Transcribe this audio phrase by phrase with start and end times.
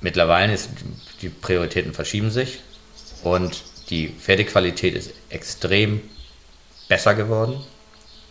[0.00, 0.68] Mittlerweile ist
[1.22, 2.60] die Prioritäten verschieben sich
[3.22, 6.00] und die Pferdequalität ist extrem
[6.88, 7.56] besser geworden.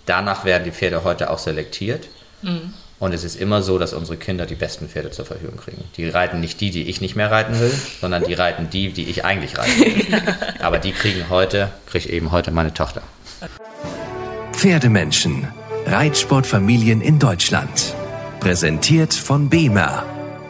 [0.06, 2.08] Danach werden die Pferde heute auch selektiert.
[2.42, 2.74] Mhm.
[3.00, 5.84] Und es ist immer so, dass unsere Kinder die besten Pferde zur Verfügung kriegen.
[5.98, 9.10] Die reiten nicht die, die ich nicht mehr reiten will, sondern die reiten die, die
[9.10, 10.22] ich eigentlich reiten will.
[10.60, 13.02] Aber die kriegen heute, kriegt eben heute meine Tochter.
[14.54, 15.48] Pferdemenschen.
[15.86, 17.94] Reitsportfamilien in Deutschland.
[18.44, 20.04] Präsentiert von BEMA.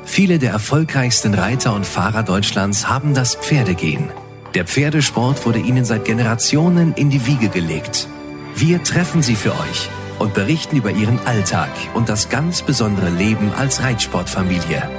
[0.04, 4.10] Viele der erfolgreichsten Reiter und Fahrer Deutschlands haben das Pferdegehen.
[4.56, 8.08] Der Pferdesport wurde ihnen seit Generationen in die Wiege gelegt.
[8.56, 13.52] Wir treffen sie für euch und berichten über ihren Alltag und das ganz besondere Leben
[13.60, 14.90] als Reitsportfamilie.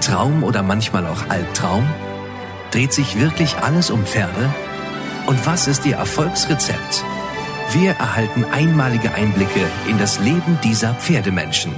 [0.00, 1.86] Traum oder manchmal auch Albtraum?
[2.70, 4.54] Dreht sich wirklich alles um Pferde?
[5.26, 7.04] Und was ist ihr Erfolgsrezept?
[7.74, 11.72] Wir erhalten einmalige Einblicke in das Leben dieser Pferdemenschen.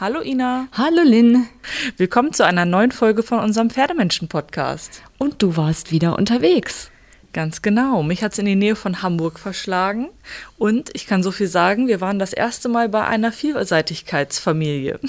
[0.00, 0.68] Hallo Ina.
[0.72, 1.46] Hallo Lynn.
[1.98, 5.02] Willkommen zu einer neuen Folge von unserem Pferdemenschen-Podcast.
[5.18, 6.90] Und du warst wieder unterwegs.
[7.34, 8.02] Ganz genau.
[8.02, 10.08] Mich hat es in die Nähe von Hamburg verschlagen.
[10.56, 15.00] Und ich kann so viel sagen, wir waren das erste Mal bei einer Vielseitigkeitsfamilie.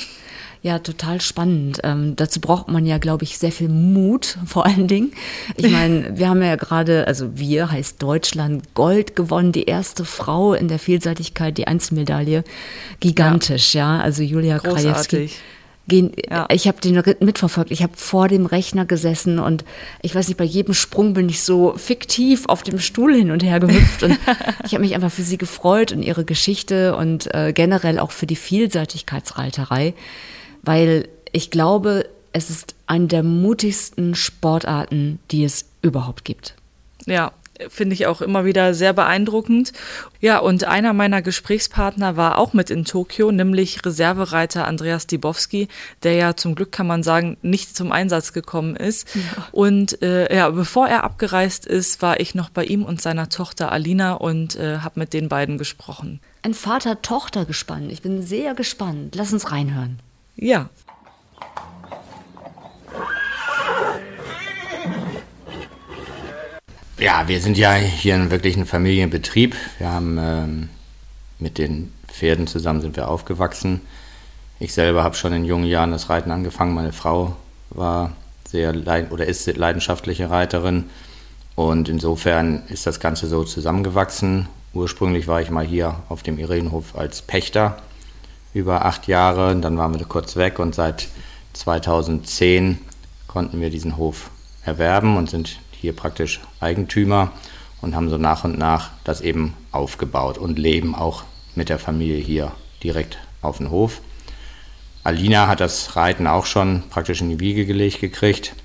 [0.64, 1.82] Ja, total spannend.
[1.84, 5.12] Ähm, dazu braucht man ja, glaube ich, sehr viel Mut, vor allen Dingen.
[5.58, 10.54] Ich meine, wir haben ja gerade, also wir heißt Deutschland Gold gewonnen, die erste Frau
[10.54, 12.46] in der Vielseitigkeit, die Einzelmedaille.
[13.02, 13.98] Gigantisch, ja.
[13.98, 14.02] ja.
[14.02, 15.30] Also Julia Krajewski.
[15.90, 16.48] Gehen, ja.
[16.50, 17.70] Ich habe den Ritt mitverfolgt.
[17.70, 19.66] Ich habe vor dem Rechner gesessen und
[20.02, 23.44] ich weiß nicht, bei jedem Sprung bin ich so fiktiv auf dem Stuhl hin und
[23.44, 24.04] her gehüpft.
[24.04, 24.18] und
[24.66, 28.28] ich habe mich einfach für sie gefreut und ihre Geschichte und äh, generell auch für
[28.28, 29.94] die Vielseitigkeitsreiterei
[30.64, 36.56] weil ich glaube, es ist eine der mutigsten Sportarten, die es überhaupt gibt.
[37.06, 37.32] Ja,
[37.70, 39.74] finde ich auch immer wieder sehr beeindruckend.
[40.20, 45.68] Ja, und einer meiner Gesprächspartner war auch mit in Tokio, nämlich Reservereiter Andreas Dibowski,
[46.02, 49.16] der ja zum Glück, kann man sagen, nicht zum Einsatz gekommen ist.
[49.16, 49.22] Ja.
[49.52, 53.72] Und äh, ja, bevor er abgereist ist, war ich noch bei ihm und seiner Tochter
[53.72, 56.20] Alina und äh, habe mit den beiden gesprochen.
[56.42, 57.92] Ein Vater-Tochter gespannt.
[57.92, 59.16] Ich bin sehr gespannt.
[59.16, 60.00] Lass uns reinhören.
[60.44, 60.70] Ja.
[67.00, 69.56] Ja, wir sind ja hier in wirklich ein Familienbetrieb.
[69.78, 70.70] Wir haben ähm,
[71.40, 73.80] mit den Pferden zusammen sind wir aufgewachsen.
[74.60, 76.74] Ich selber habe schon in jungen Jahren das Reiten angefangen.
[76.74, 77.38] Meine Frau
[77.70, 78.12] war
[78.46, 78.76] sehr
[79.12, 80.90] oder ist leidenschaftliche Reiterin
[81.56, 84.50] und insofern ist das Ganze so zusammengewachsen.
[84.74, 87.78] Ursprünglich war ich mal hier auf dem Irenhof als Pächter
[88.54, 89.56] über acht Jahre.
[89.56, 91.08] Dann waren wir kurz weg und seit
[91.54, 92.80] 2010
[93.28, 94.30] konnten wir diesen Hof
[94.66, 97.32] erwerben und sind hier praktisch Eigentümer
[97.82, 101.24] und haben so nach und nach das eben aufgebaut und leben auch
[101.56, 102.52] mit der Familie hier
[102.84, 104.02] direkt auf dem Hof.
[105.04, 108.56] Alina hat das Reiten auch schon praktisch in die Wiege gelegt gekriegt,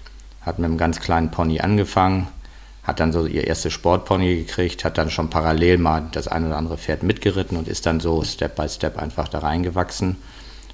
[0.42, 2.28] hat mit einem ganz kleinen Pony angefangen,
[2.88, 6.56] hat dann so ihr erstes Sportpony gekriegt, hat dann schon parallel mal das ein oder
[6.56, 10.16] andere Pferd mitgeritten und ist dann so Step by Step einfach da reingewachsen.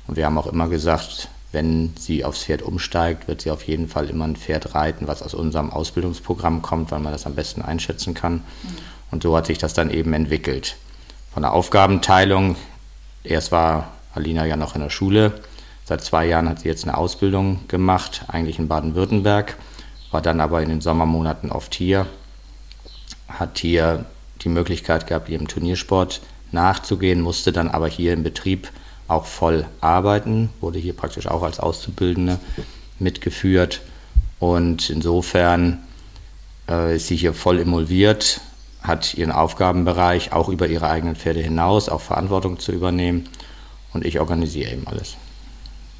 [0.06, 3.88] Und wir haben auch immer gesagt, wenn sie aufs Pferd umsteigt, wird sie auf jeden
[3.88, 7.62] Fall immer ein Pferd reiten, was aus unserem Ausbildungsprogramm kommt, weil man das am besten
[7.62, 8.44] einschätzen kann.
[9.10, 10.76] Und so hat sich das dann eben entwickelt.
[11.32, 12.54] Von der Aufgabenteilung,
[13.24, 15.32] erst war Alina ja noch in der Schule,
[15.84, 19.56] seit zwei Jahren hat sie jetzt eine Ausbildung gemacht, eigentlich in Baden-Württemberg
[20.14, 22.06] war dann aber in den Sommermonaten oft hier,
[23.26, 24.04] hat hier
[24.42, 26.20] die Möglichkeit gehabt, ihrem Turniersport
[26.52, 28.70] nachzugehen, musste dann aber hier im Betrieb
[29.08, 32.38] auch voll arbeiten, wurde hier praktisch auch als Auszubildende
[33.00, 33.80] mitgeführt
[34.38, 35.82] und insofern
[36.70, 38.40] äh, ist sie hier voll involviert,
[38.82, 43.28] hat ihren Aufgabenbereich auch über ihre eigenen Pferde hinaus, auch Verantwortung zu übernehmen
[43.92, 45.16] und ich organisiere eben alles.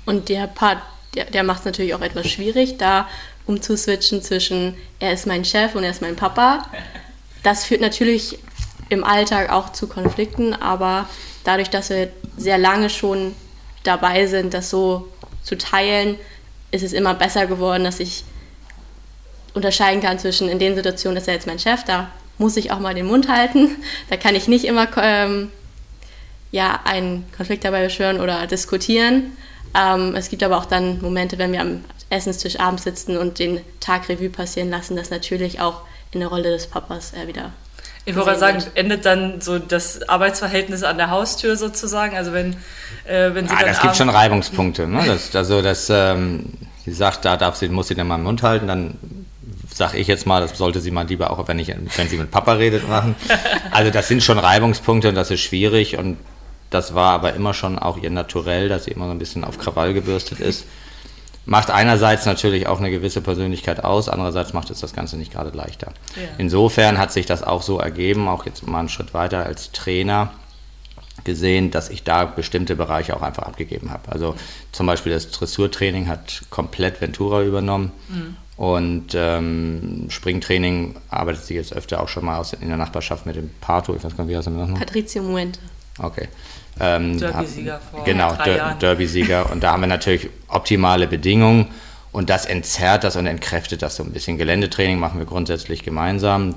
[0.06, 0.78] Und der Part,
[1.16, 3.08] der, der macht es natürlich auch etwas schwierig, da
[3.47, 6.69] umzuswitchen zwischen er ist mein Chef und er ist mein Papa.
[7.43, 8.38] Das führt natürlich
[8.88, 11.09] im Alltag auch zu Konflikten, aber
[11.44, 13.35] dadurch, dass wir sehr lange schon
[13.82, 15.08] dabei sind, das so
[15.43, 16.17] zu teilen,
[16.70, 18.25] ist es immer besser geworden, dass ich
[19.52, 22.81] unterscheiden kann zwischen in den Situationen, ist er jetzt mein Chef, da muss ich auch
[22.81, 23.76] mal den Mund halten,
[24.11, 25.50] da kann ich nicht immer ähm,
[26.50, 29.37] ja, einen Konflikt dabei beschwören oder diskutieren.
[29.75, 33.61] Ähm, es gibt aber auch dann Momente, wenn wir am Essenstisch abends sitzen und den
[33.81, 35.82] Tag Revue passieren lassen, das natürlich auch
[36.12, 37.53] in der Rolle des Papas äh, wieder.
[38.06, 42.17] Ich wollte sagen, endet dann so das Arbeitsverhältnis an der Haustür sozusagen?
[42.17, 42.53] Also wenn,
[43.05, 43.69] äh, wenn sie ah, dann.
[43.69, 44.87] Das gibt schon Reibungspunkte.
[44.87, 45.03] Ne?
[45.06, 46.53] Das, also das, ähm,
[46.85, 48.99] sie sagt, da darf sie, muss sie dann mal im Mund halten, dann
[49.73, 52.31] sage ich jetzt mal, das sollte sie mal lieber auch, wenn, ich, wenn sie mit
[52.31, 53.17] Papa redet, machen.
[53.71, 56.17] Also das sind schon Reibungspunkte und das ist schwierig und
[56.75, 59.59] Das war aber immer schon auch ihr Naturell, dass sie immer so ein bisschen auf
[59.59, 60.67] Krawall gebürstet ist.
[61.47, 65.56] Macht einerseits natürlich auch eine gewisse Persönlichkeit aus, andererseits macht es das Ganze nicht gerade
[65.56, 65.93] leichter.
[66.17, 66.23] Ja.
[66.37, 70.32] Insofern hat sich das auch so ergeben, auch jetzt mal einen Schritt weiter als Trainer
[71.23, 74.11] gesehen, dass ich da bestimmte Bereiche auch einfach abgegeben habe.
[74.11, 74.35] Also
[74.73, 77.93] zum Beispiel das Dressurtraining hat komplett Ventura übernommen.
[78.09, 78.37] Mhm.
[78.56, 83.37] Und ähm, Springtraining arbeitet sie jetzt öfter auch schon mal aus, in der Nachbarschaft mit
[83.37, 83.94] dem Pato.
[83.94, 84.76] Ich weiß gar nicht, wie heißt er noch?
[84.76, 85.61] Patrizio Muente.
[85.99, 86.29] Okay.
[86.81, 88.79] Ähm, Derby-Sieger vor Genau, Jahren.
[88.79, 89.50] Derby-Sieger.
[89.50, 91.69] und da haben wir natürlich optimale Bedingungen.
[92.12, 94.38] Und das entzerrt das und entkräftet das so ein bisschen.
[94.38, 96.55] Geländetraining machen wir grundsätzlich gemeinsam.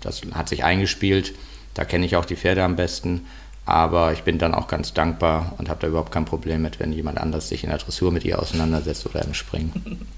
[0.00, 1.32] das hat sich eingespielt.
[1.74, 3.26] Da kenne ich auch die Pferde am besten.
[3.64, 6.92] Aber ich bin dann auch ganz dankbar und habe da überhaupt kein Problem mit, wenn
[6.92, 10.06] jemand anders sich in der Dressur mit ihr auseinandersetzt oder im Springen.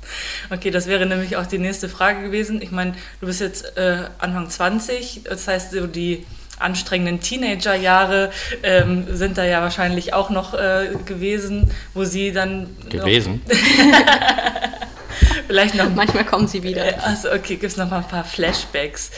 [0.51, 2.61] Okay, das wäre nämlich auch die nächste Frage gewesen.
[2.63, 6.25] Ich meine, du bist jetzt äh, Anfang 20, das heißt, so die
[6.59, 8.31] anstrengenden Teenagerjahre
[8.63, 12.77] ähm, sind da ja wahrscheinlich auch noch äh, gewesen, wo sie dann.
[12.89, 13.43] Gewesen?
[15.47, 15.91] Vielleicht noch.
[15.91, 17.05] Manchmal kommen sie wieder.
[17.05, 19.11] Also, okay, gibt es noch mal ein paar Flashbacks.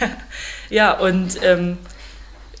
[0.70, 1.38] ja, und.
[1.42, 1.78] Ähm,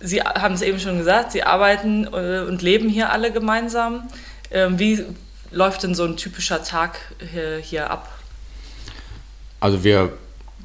[0.00, 4.06] Sie haben es eben schon gesagt, Sie arbeiten äh, und leben hier alle gemeinsam.
[4.50, 5.02] Ähm, wie
[5.50, 6.98] läuft denn so ein typischer Tag
[7.32, 8.12] hier, hier ab?
[9.60, 10.12] Also wir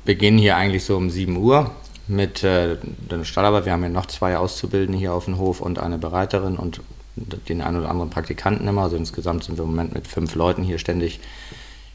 [0.04, 1.74] beginnen hier eigentlich so um 7 Uhr
[2.10, 2.78] mit äh,
[3.10, 3.66] der Stallarbeit.
[3.66, 6.82] Wir haben ja noch zwei Auszubildende hier auf dem Hof und eine Bereiterin und
[7.16, 8.84] den einen oder anderen Praktikanten immer.
[8.84, 11.20] Also insgesamt sind wir im Moment mit fünf Leuten hier ständig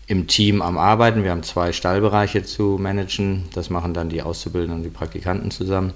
[0.06, 1.24] im Team am Arbeiten.
[1.24, 3.44] Wir haben zwei Stallbereiche zu managen.
[3.54, 5.92] Das machen dann die Auszubildenden und die Praktikanten zusammen.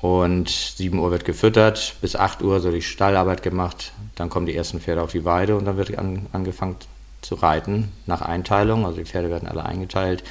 [0.00, 4.54] Und 7 Uhr wird gefüttert, bis 8 Uhr so die Stallarbeit gemacht, dann kommen die
[4.54, 6.76] ersten Pferde auf die Weide und dann wird an, angefangen
[7.22, 8.84] zu reiten nach Einteilung.
[8.84, 10.22] Also die Pferde werden alle eingeteilt.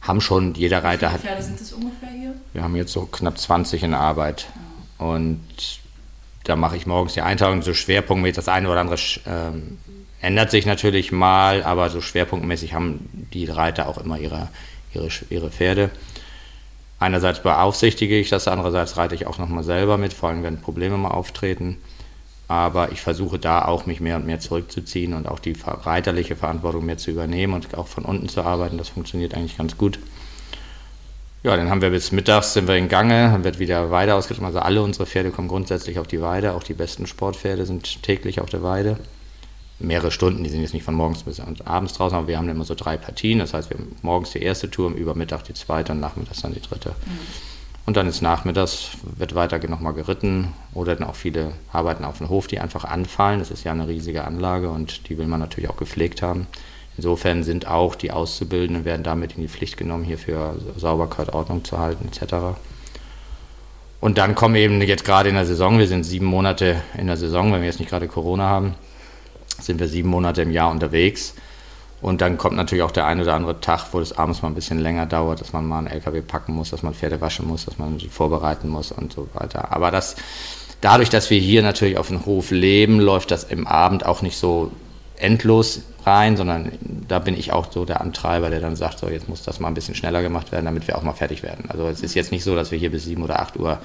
[0.00, 1.22] Haben schon, jeder Reiter hat.
[1.22, 2.34] Wie viele Pferde sind das ungefähr hier?
[2.52, 4.46] Wir haben jetzt so knapp 20 in Arbeit.
[4.98, 5.06] Ja.
[5.06, 5.40] Und
[6.44, 8.36] da mache ich morgens die Einteilung, so schwerpunktmäßig.
[8.36, 9.78] Das eine oder andere ähm,
[10.20, 14.48] ändert sich natürlich mal, aber so schwerpunktmäßig haben die Reiter auch immer ihre,
[14.94, 15.90] ihre, ihre Pferde
[16.98, 20.96] einerseits beaufsichtige ich das, andererseits reite ich auch nochmal selber mit, vor allem wenn Probleme
[20.96, 21.78] mal auftreten.
[22.48, 26.86] Aber ich versuche da auch mich mehr und mehr zurückzuziehen und auch die reiterliche Verantwortung
[26.86, 28.78] mehr zu übernehmen und auch von unten zu arbeiten.
[28.78, 29.98] Das funktioniert eigentlich ganz gut.
[31.42, 34.46] Ja, dann haben wir bis mittags sind wir in Gange, dann wird wieder Weide ausgetrieben.
[34.46, 38.40] Also alle unsere Pferde kommen grundsätzlich auf die Weide, auch die besten Sportpferde sind täglich
[38.40, 38.98] auf der Weide
[39.78, 42.64] mehrere Stunden, die sind jetzt nicht von morgens bis abends draußen, aber wir haben immer
[42.64, 43.38] so drei Partien.
[43.38, 46.54] Das heißt, wir haben morgens die erste Tour, über Mittag die zweite und nachmittags dann
[46.54, 46.90] die dritte.
[46.90, 47.47] Mhm.
[47.88, 52.28] Und dann ist nachmittags, wird weiter nochmal geritten oder dann auch viele arbeiten auf dem
[52.28, 53.38] Hof, die einfach anfallen.
[53.38, 56.48] Das ist ja eine riesige Anlage und die will man natürlich auch gepflegt haben.
[56.98, 61.64] Insofern sind auch die Auszubildenden, werden damit in die Pflicht genommen, hier für Sauberkeit, Ordnung
[61.64, 62.58] zu halten etc.
[64.02, 67.16] Und dann kommen eben jetzt gerade in der Saison, wir sind sieben Monate in der
[67.16, 68.74] Saison, wenn wir jetzt nicht gerade Corona haben,
[69.62, 71.32] sind wir sieben Monate im Jahr unterwegs.
[72.00, 74.54] Und dann kommt natürlich auch der ein oder andere Tag, wo es abends mal ein
[74.54, 77.64] bisschen länger dauert, dass man mal einen LKW packen muss, dass man Pferde waschen muss,
[77.64, 79.72] dass man sie vorbereiten muss und so weiter.
[79.72, 80.14] Aber das,
[80.80, 84.36] dadurch, dass wir hier natürlich auf dem Hof leben, läuft das im Abend auch nicht
[84.36, 84.70] so
[85.16, 86.72] endlos rein, sondern
[87.08, 89.66] da bin ich auch so der Antreiber, der dann sagt, so jetzt muss das mal
[89.68, 91.64] ein bisschen schneller gemacht werden, damit wir auch mal fertig werden.
[91.68, 93.78] Also es ist jetzt nicht so, dass wir hier bis sieben oder acht Uhr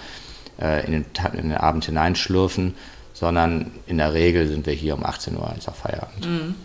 [0.62, 2.76] äh, in, den, in den Abend hineinschlürfen,
[3.14, 6.28] sondern in der Regel sind wir hier um 18 Uhr als auch Feierabend.
[6.28, 6.56] Mhm.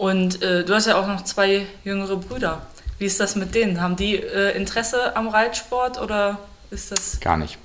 [0.00, 2.62] Und äh, du hast ja auch noch zwei jüngere Brüder.
[2.98, 3.82] Wie ist das mit denen?
[3.82, 6.38] Haben die äh, Interesse am Reitsport oder
[6.70, 7.20] ist das?
[7.20, 7.58] Gar nicht.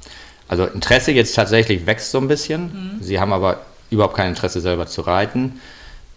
[0.50, 2.98] Also Interesse jetzt tatsächlich wächst so ein bisschen.
[2.98, 2.98] Mhm.
[3.02, 5.62] Sie haben aber überhaupt kein Interesse selber zu reiten.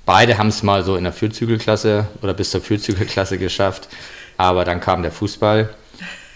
[0.07, 3.87] Beide haben es mal so in der Fürzügelklasse oder bis zur Fürzügelklasse geschafft.
[4.37, 5.69] Aber dann kam der Fußball.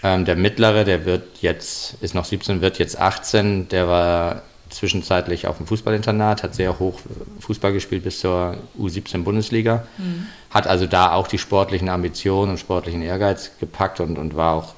[0.01, 3.67] Ähm, der mittlere, der wird jetzt, ist noch 17, wird jetzt 18.
[3.67, 6.99] Der war zwischenzeitlich auf dem Fußballinternat, hat sehr hoch
[7.39, 10.27] Fußball gespielt bis zur U17 Bundesliga, mhm.
[10.49, 14.73] hat also da auch die sportlichen Ambitionen und sportlichen Ehrgeiz gepackt und, und war auch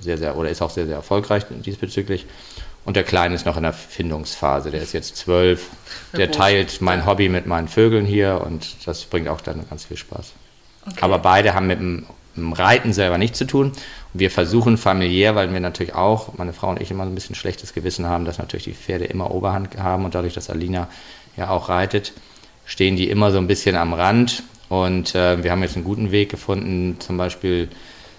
[0.00, 2.26] sehr, sehr, oder ist auch sehr, sehr erfolgreich diesbezüglich.
[2.84, 5.68] Und der Kleine ist noch in der Findungsphase, der ist jetzt zwölf,
[6.16, 9.98] der teilt mein Hobby mit meinen Vögeln hier und das bringt auch dann ganz viel
[9.98, 10.32] Spaß.
[10.86, 10.98] Okay.
[11.02, 12.06] Aber beide haben mit dem
[12.38, 13.72] dem Reiten selber nichts zu tun.
[14.18, 17.34] Wir versuchen familiär, weil wir natürlich auch, meine Frau und ich, immer so ein bisschen
[17.34, 20.88] schlechtes Gewissen haben, dass natürlich die Pferde immer Oberhand haben und dadurch, dass Alina
[21.36, 22.12] ja auch reitet,
[22.64, 24.42] stehen die immer so ein bisschen am Rand.
[24.68, 27.68] Und äh, wir haben jetzt einen guten Weg gefunden, zum Beispiel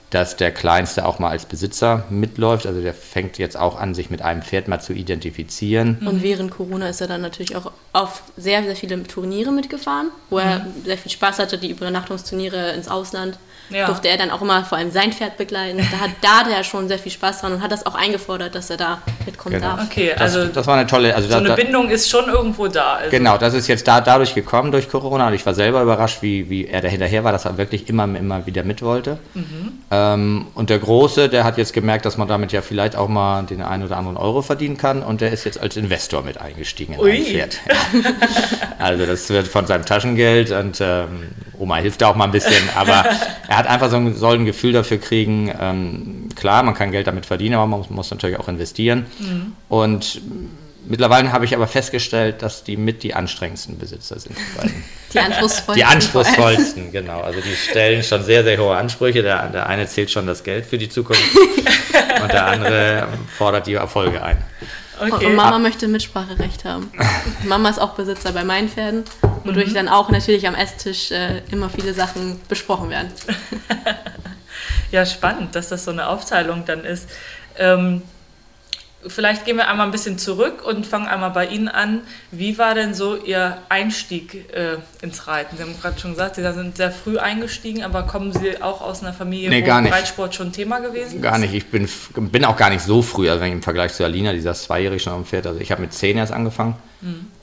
[0.09, 2.65] dass der Kleinste auch mal als Besitzer mitläuft.
[2.65, 5.99] Also der fängt jetzt auch an, sich mit einem Pferd mal zu identifizieren.
[6.05, 10.39] Und während Corona ist er dann natürlich auch auf sehr, sehr viele Turniere mitgefahren, wo
[10.39, 13.37] er sehr viel Spaß hatte, die Übernachtungsturniere ins Ausland.
[13.69, 13.85] Ja.
[13.88, 15.77] Durfte er dann auch immer vor allem sein Pferd begleiten.
[15.91, 18.55] Da hat, da hat er schon sehr viel Spaß dran und hat das auch eingefordert,
[18.55, 19.75] dass er da mitkommen Genau.
[19.75, 19.85] darf.
[19.85, 22.27] Okay, Das, also das war eine tolle, also so da, eine da, Bindung ist schon
[22.29, 22.95] irgendwo da.
[22.95, 25.27] Also, Genau, das ist jetzt da, dadurch gekommen, durch Corona.
[25.27, 28.03] Und ich war selber überrascht, wie, wie er da hinterher war, dass er wirklich immer,
[28.05, 29.19] immer wieder mit wollte.
[29.91, 33.43] Ähm, und der Große, der hat jetzt gemerkt, dass man damit ja vielleicht auch mal
[33.43, 35.03] den einen oder anderen Euro verdienen kann.
[35.03, 37.11] Und der ist jetzt als Investor mit eingestiegen in Ui.
[37.17, 37.59] ein Pferd.
[38.79, 42.69] also das wird von seinem Taschengeld und ähm, Oma hilft da auch mal ein bisschen.
[42.75, 43.05] Aber
[43.47, 47.07] er hat einfach so ein, soll ein Gefühl dafür kriegen, ähm, klar, man kann Geld
[47.07, 49.05] damit verdienen, aber man muss, muss natürlich auch investieren.
[49.67, 50.21] Und
[50.89, 54.35] Mittlerweile habe ich aber festgestellt, dass die mit die anstrengendsten Besitzer sind.
[55.13, 55.75] Die anspruchsvollsten.
[55.75, 57.21] Die anspruchsvollsten, genau.
[57.21, 59.23] Also die stellen schon sehr, sehr hohe Ansprüche.
[59.23, 61.23] Der, der eine zählt schon das Geld für die Zukunft
[62.21, 64.37] und der andere fordert die Erfolge ein.
[64.99, 65.25] Okay.
[65.27, 66.91] Und Mama möchte Mitspracherecht haben.
[67.43, 69.03] Mama ist auch Besitzer bei meinen Pferden,
[69.43, 73.11] wodurch dann auch natürlich am Esstisch äh, immer viele Sachen besprochen werden.
[74.91, 77.07] Ja, spannend, dass das so eine Aufteilung dann ist.
[77.57, 78.01] Ähm,
[79.07, 82.01] vielleicht gehen wir einmal ein bisschen zurück und fangen einmal bei Ihnen an.
[82.31, 85.57] Wie war denn so Ihr Einstieg äh, ins Reiten?
[85.57, 89.01] Sie haben gerade schon gesagt, Sie sind sehr früh eingestiegen, aber kommen Sie auch aus
[89.01, 89.93] einer Familie, Nee, wo gar nicht.
[89.93, 91.41] Reitsport schon Thema gewesen Gar ist?
[91.41, 91.53] nicht.
[91.53, 94.63] Ich bin, bin auch gar nicht so früh, also im Vergleich zu Alina, die saß
[94.63, 95.47] zweijährig schon am Pferd.
[95.47, 96.75] Also ich habe mit zehn erst angefangen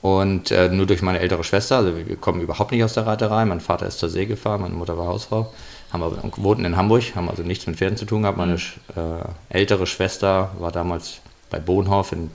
[0.02, 1.78] und äh, nur durch meine ältere Schwester.
[1.78, 3.44] Also wir kommen überhaupt nicht aus der Reiterei.
[3.46, 5.52] Mein Vater ist zur See gefahren, meine Mutter war Hausfrau.
[5.92, 8.36] Haben aber wohnten in Hamburg, haben also nichts mit Pferden zu tun gehabt.
[8.36, 11.20] Meine Sch- äh, ältere Schwester war damals
[11.50, 12.30] bei Bohnhof in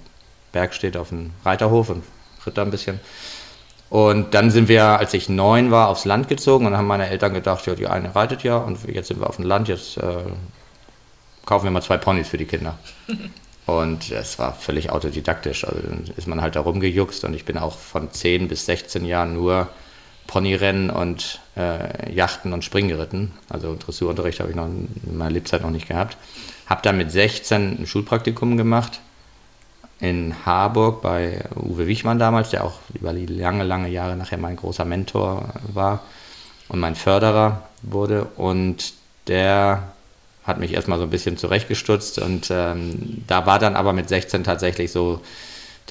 [0.51, 2.03] Bergstedt auf dem Reiterhof und
[2.45, 2.99] ritt da ein bisschen.
[3.89, 7.09] Und dann sind wir, als ich neun war, aufs Land gezogen und dann haben meine
[7.09, 9.97] Eltern gedacht, ja, die eine reitet ja und jetzt sind wir auf dem Land, jetzt
[9.97, 10.23] äh,
[11.45, 12.77] kaufen wir mal zwei Ponys für die Kinder.
[13.67, 15.65] Und es war völlig autodidaktisch.
[15.65, 19.05] Also dann ist man halt da rumgejuckst und ich bin auch von 10 bis 16
[19.05, 19.69] Jahren nur
[20.31, 23.33] Ponyrennen und äh, Yachten und Springen geritten.
[23.49, 26.15] Also Dressurunterricht habe ich noch in meiner Lebzeit noch nicht gehabt.
[26.67, 29.01] Habe dann mit 16 ein Schulpraktikum gemacht
[29.99, 34.55] in Harburg bei Uwe Wichmann damals, der auch über die lange, lange Jahre nachher mein
[34.55, 36.01] großer Mentor war
[36.69, 38.23] und mein Förderer wurde.
[38.37, 38.93] Und
[39.27, 39.91] der
[40.45, 44.45] hat mich erstmal so ein bisschen zurechtgestutzt und ähm, da war dann aber mit 16
[44.45, 45.19] tatsächlich so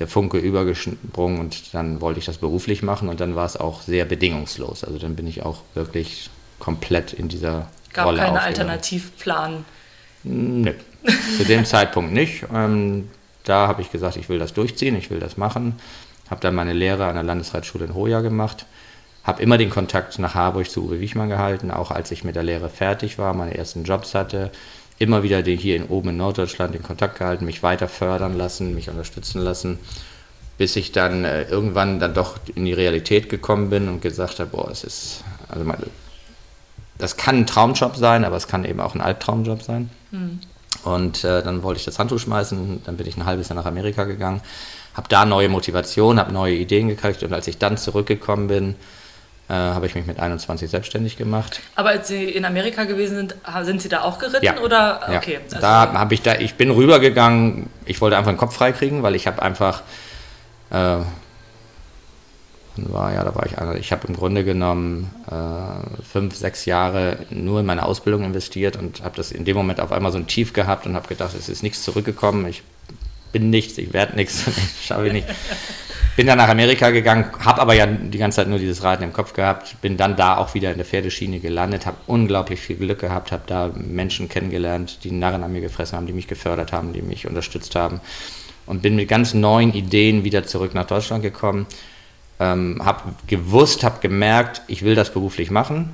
[0.00, 3.82] der Funke übergesprungen und dann wollte ich das beruflich machen und dann war es auch
[3.82, 4.82] sehr bedingungslos.
[4.82, 8.70] Also dann bin ich auch wirklich komplett in dieser Gab Rolle keine aufgegangen.
[8.70, 9.64] Alternativplan.
[10.24, 10.72] Nö,
[11.36, 12.46] zu dem Zeitpunkt nicht.
[12.52, 13.10] Ähm,
[13.44, 15.78] da habe ich gesagt, ich will das durchziehen, ich will das machen.
[16.30, 18.64] Habe dann meine Lehre an der Landesreitschule in Hoja gemacht.
[19.24, 22.42] Habe immer den Kontakt nach Harburg zu Uwe Wichmann gehalten, auch als ich mit der
[22.42, 24.50] Lehre fertig war, meine ersten Jobs hatte.
[25.00, 28.74] Immer wieder den hier in, oben in Norddeutschland den Kontakt gehalten, mich weiter fördern lassen,
[28.74, 29.78] mich unterstützen lassen,
[30.58, 34.50] bis ich dann äh, irgendwann dann doch in die Realität gekommen bin und gesagt habe,
[34.50, 35.78] boah, es ist, also mal,
[36.98, 39.90] das kann ein Traumjob sein, aber es kann eben auch ein Albtraumjob sein.
[40.84, 43.66] Und äh, dann wollte ich das Handtuch schmeißen, dann bin ich ein halbes Jahr nach
[43.66, 44.42] Amerika gegangen,
[44.94, 48.76] habe da neue Motivation, habe neue Ideen gekriegt und als ich dann zurückgekommen bin,
[49.50, 51.60] äh, habe ich mich mit 21 selbstständig gemacht.
[51.74, 54.44] Aber als Sie in Amerika gewesen sind, sind Sie da auch geritten?
[54.44, 54.60] Ja.
[54.60, 55.00] Oder?
[55.10, 55.18] Ja.
[55.18, 55.40] Okay.
[55.42, 59.16] also- da habe ich da, ich bin rübergegangen, ich wollte einfach den Kopf freikriegen, weil
[59.16, 59.82] ich habe einfach,
[60.70, 60.98] äh,
[62.76, 67.58] war ja, da war ich, ich habe im Grunde genommen äh, fünf, sechs Jahre nur
[67.60, 70.52] in meine Ausbildung investiert und habe das in dem Moment auf einmal so ein Tief
[70.52, 72.62] gehabt und habe gedacht, es ist nichts zurückgekommen, ich
[73.32, 75.26] bin nichts, ich werde nichts, ich schaffe ich nicht.
[76.16, 79.12] Bin dann nach Amerika gegangen, habe aber ja die ganze Zeit nur dieses Reiten im
[79.12, 82.98] Kopf gehabt, bin dann da auch wieder in der Pferdeschiene gelandet, habe unglaublich viel Glück
[82.98, 86.92] gehabt, habe da Menschen kennengelernt, die Narren an mir gefressen haben, die mich gefördert haben,
[86.92, 88.00] die mich unterstützt haben
[88.66, 91.66] und bin mit ganz neuen Ideen wieder zurück nach Deutschland gekommen.
[92.38, 95.92] Ähm, habe gewusst, habe gemerkt, ich will das beruflich machen,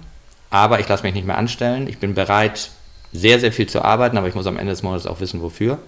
[0.50, 1.88] aber ich lasse mich nicht mehr anstellen.
[1.88, 2.70] Ich bin bereit,
[3.12, 5.78] sehr, sehr viel zu arbeiten, aber ich muss am Ende des Monats auch wissen, wofür.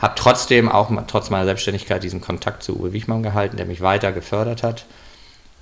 [0.00, 4.12] Habe trotzdem auch trotz meiner Selbstständigkeit diesen Kontakt zu Uwe Wichmann gehalten, der mich weiter
[4.12, 4.86] gefördert hat.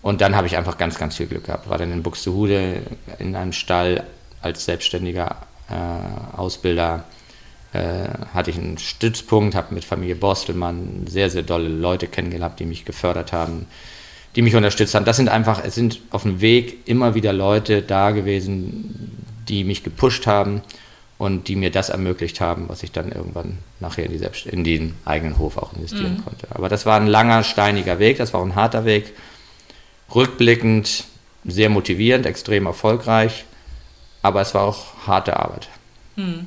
[0.00, 1.68] Und dann habe ich einfach ganz, ganz viel Glück gehabt.
[1.68, 2.82] War dann in Buxtehude
[3.18, 4.04] in einem Stall
[4.40, 5.36] als selbstständiger
[5.68, 7.04] äh, Ausbilder.
[7.72, 12.64] Äh, hatte ich einen Stützpunkt, habe mit Familie Borstelmann sehr, sehr tolle Leute kennengelernt, die
[12.64, 13.66] mich gefördert haben,
[14.36, 15.04] die mich unterstützt haben.
[15.04, 19.82] Das sind einfach, es sind auf dem Weg immer wieder Leute da gewesen, die mich
[19.82, 20.62] gepusht haben
[21.18, 24.62] und die mir das ermöglicht haben, was ich dann irgendwann nachher in, die Selbst in
[24.62, 26.46] den eigenen Hof auch investieren konnte.
[26.50, 29.12] Aber das war ein langer, steiniger Weg, das war auch ein harter Weg.
[30.14, 31.04] Rückblickend
[31.44, 33.44] sehr motivierend, extrem erfolgreich,
[34.22, 35.68] aber es war auch harte Arbeit.
[36.14, 36.46] Hm.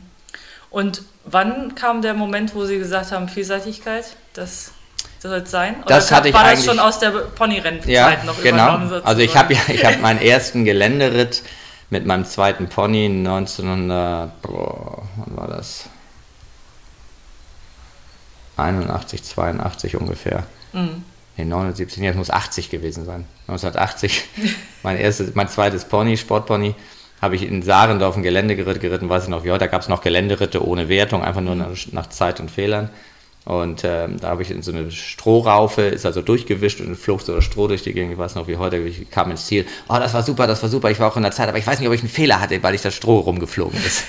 [0.70, 4.72] Und wann kam der Moment, wo Sie gesagt haben, Vielseitigkeit, das
[5.20, 5.76] soll es sein?
[5.84, 8.76] Oder das hatte ich war das schon aus der Ponyrennzeit ja, noch genau.
[8.76, 9.02] übernommen?
[9.04, 11.44] Also ich habe ja, ich habe meinen ersten Geländeritt
[11.92, 15.90] mit meinem zweiten Pony 1900, boah, wann war das?
[18.58, 20.46] 81, 82 ungefähr.
[20.72, 21.04] Mhm.
[21.36, 23.26] Nee, 79, nee, das muss 80 gewesen sein.
[23.48, 24.24] 1980.
[24.84, 26.76] mein erstes, mein zweites Pony, Sportpony,
[27.22, 29.66] habe ich in Sarendorf ein Gelände geritten, weiß ich noch wie heute.
[29.66, 31.62] Da gab es noch Geländeritte ohne Wertung, einfach nur mhm.
[31.62, 32.90] nach, nach Zeit und Fehlern.
[33.44, 37.34] Und ähm, da habe ich in so eine Strohraufe, ist also durchgewischt und flog so
[37.34, 38.12] das Stroh durch die Gegend.
[38.14, 39.66] Ich weiß noch wie heute, ich kam ins Ziel.
[39.90, 40.92] Oh, das war super, das war super.
[40.92, 42.62] Ich war auch in der Zeit, aber ich weiß nicht, ob ich einen Fehler hatte,
[42.62, 44.04] weil ich das Stroh rumgeflogen ist.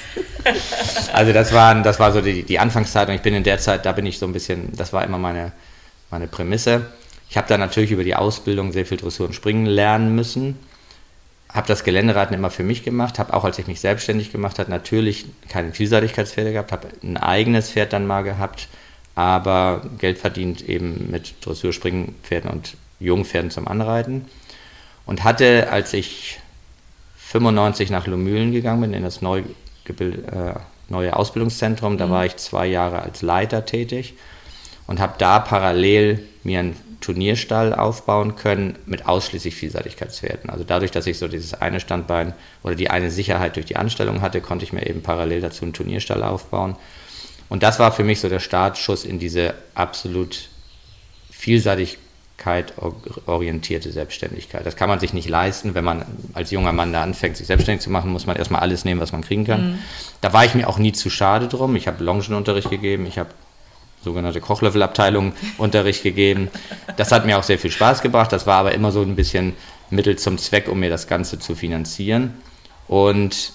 [1.15, 3.87] also das war, das war so die, die Anfangszeit und ich bin in der Zeit,
[3.87, 5.53] da bin ich so ein bisschen, das war immer meine,
[6.11, 6.87] meine Prämisse.
[7.31, 10.59] Ich habe da natürlich über die Ausbildung sehr viel Dressur und Springen lernen müssen.
[11.49, 14.71] Habe das Geländereiten immer für mich gemacht, habe auch, als ich mich selbstständig gemacht habe,
[14.71, 18.69] natürlich keine Vielseitigkeitspferde gehabt, habe ein eigenes Pferd dann mal gehabt
[19.15, 24.27] aber Geld verdient eben mit Dressurspringpferden und Jungpferden zum Anreiten.
[25.05, 26.39] Und hatte, als ich
[27.17, 29.43] 95 nach Lomühlen gegangen bin, in das neu
[29.89, 30.55] äh,
[30.89, 32.11] neue Ausbildungszentrum, da mhm.
[32.11, 34.15] war ich zwei Jahre als Leiter tätig
[34.87, 40.51] und habe da parallel mir einen Turnierstall aufbauen können mit ausschließlich Vielseitigkeitswerten.
[40.51, 44.23] Also dadurch, dass ich so dieses eine Standbein oder die eine Sicherheit durch die Anstellung
[44.23, 46.77] hatte, konnte ich mir eben parallel dazu einen Turnierstall aufbauen
[47.53, 50.49] und das war für mich so der Startschuss in diese absolut
[51.31, 52.73] Vielseitigkeit
[53.27, 54.65] orientierte Selbstständigkeit.
[54.65, 57.83] Das kann man sich nicht leisten, wenn man als junger Mann da anfängt, sich selbstständig
[57.83, 59.73] zu machen, muss man erstmal alles nehmen, was man kriegen kann.
[59.73, 59.79] Mhm.
[60.23, 61.77] Da war ich mir auch nie zu schade drum.
[61.77, 63.29] Ich habe Longenunterricht gegeben, ich habe
[64.03, 66.49] sogenannte Kochlöffelabteilung Unterricht gegeben.
[66.97, 68.33] Das hat mir auch sehr viel Spaß gebracht.
[68.33, 69.53] Das war aber immer so ein bisschen
[69.91, 72.33] Mittel zum Zweck, um mir das Ganze zu finanzieren.
[72.89, 73.53] Und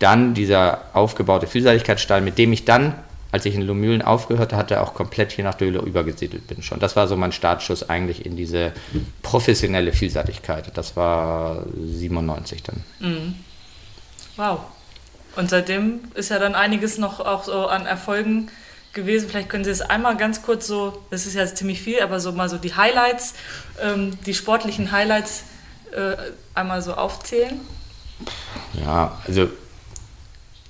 [0.00, 2.92] dann dieser aufgebaute Vielseitigkeitsstall, mit dem ich dann
[3.30, 6.80] als ich in Lumülen aufgehört hatte, auch komplett hier nach Döhle übergesiedelt bin schon.
[6.80, 8.72] Das war so mein Startschuss eigentlich in diese
[9.22, 10.70] professionelle Vielseitigkeit.
[10.76, 12.84] Das war 97 dann.
[13.00, 13.34] Mhm.
[14.36, 14.60] Wow.
[15.36, 18.50] Und seitdem ist ja dann einiges noch auch so an Erfolgen
[18.92, 19.28] gewesen.
[19.28, 22.32] Vielleicht können Sie es einmal ganz kurz so, das ist ja ziemlich viel, aber so
[22.32, 23.34] mal so die Highlights,
[23.80, 25.44] ähm, die sportlichen Highlights
[25.92, 26.16] äh,
[26.54, 27.60] einmal so aufzählen.
[28.84, 29.48] Ja, also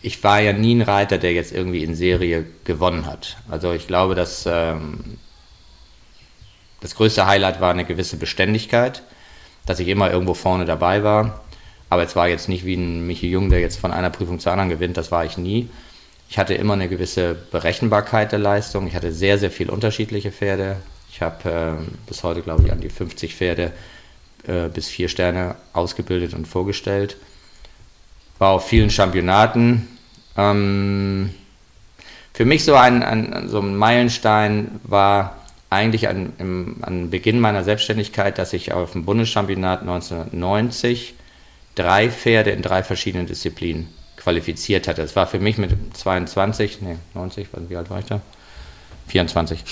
[0.08, 3.36] ich war ja nie ein Reiter, der jetzt irgendwie in Serie gewonnen hat.
[3.50, 5.18] Also ich glaube, dass ähm,
[6.80, 9.02] das größte Highlight war eine gewisse Beständigkeit,
[9.66, 11.44] dass ich immer irgendwo vorne dabei war.
[11.90, 14.52] Aber es war jetzt nicht wie ein Michi Jung, der jetzt von einer Prüfung zur
[14.52, 15.68] anderen gewinnt, das war ich nie.
[16.30, 18.86] Ich hatte immer eine gewisse Berechenbarkeit der Leistung.
[18.86, 20.76] Ich hatte sehr, sehr viele unterschiedliche Pferde.
[21.10, 23.72] Ich habe äh, bis heute, glaube ich, an die 50 Pferde
[24.46, 27.18] äh, bis vier Sterne ausgebildet und vorgestellt
[28.38, 29.97] war auf vielen Championaten.
[30.38, 31.34] Ähm,
[32.32, 35.36] für mich so ein, ein, so ein Meilenstein war
[35.70, 41.14] eigentlich an, im, an Beginn meiner Selbstständigkeit, dass ich auf dem Bundeschampionat 1990
[41.74, 45.02] drei Pferde in drei verschiedenen Disziplinen qualifiziert hatte.
[45.02, 48.20] Das war für mich mit 22, nee, 90, wie alt war ich da?
[49.08, 49.64] 24.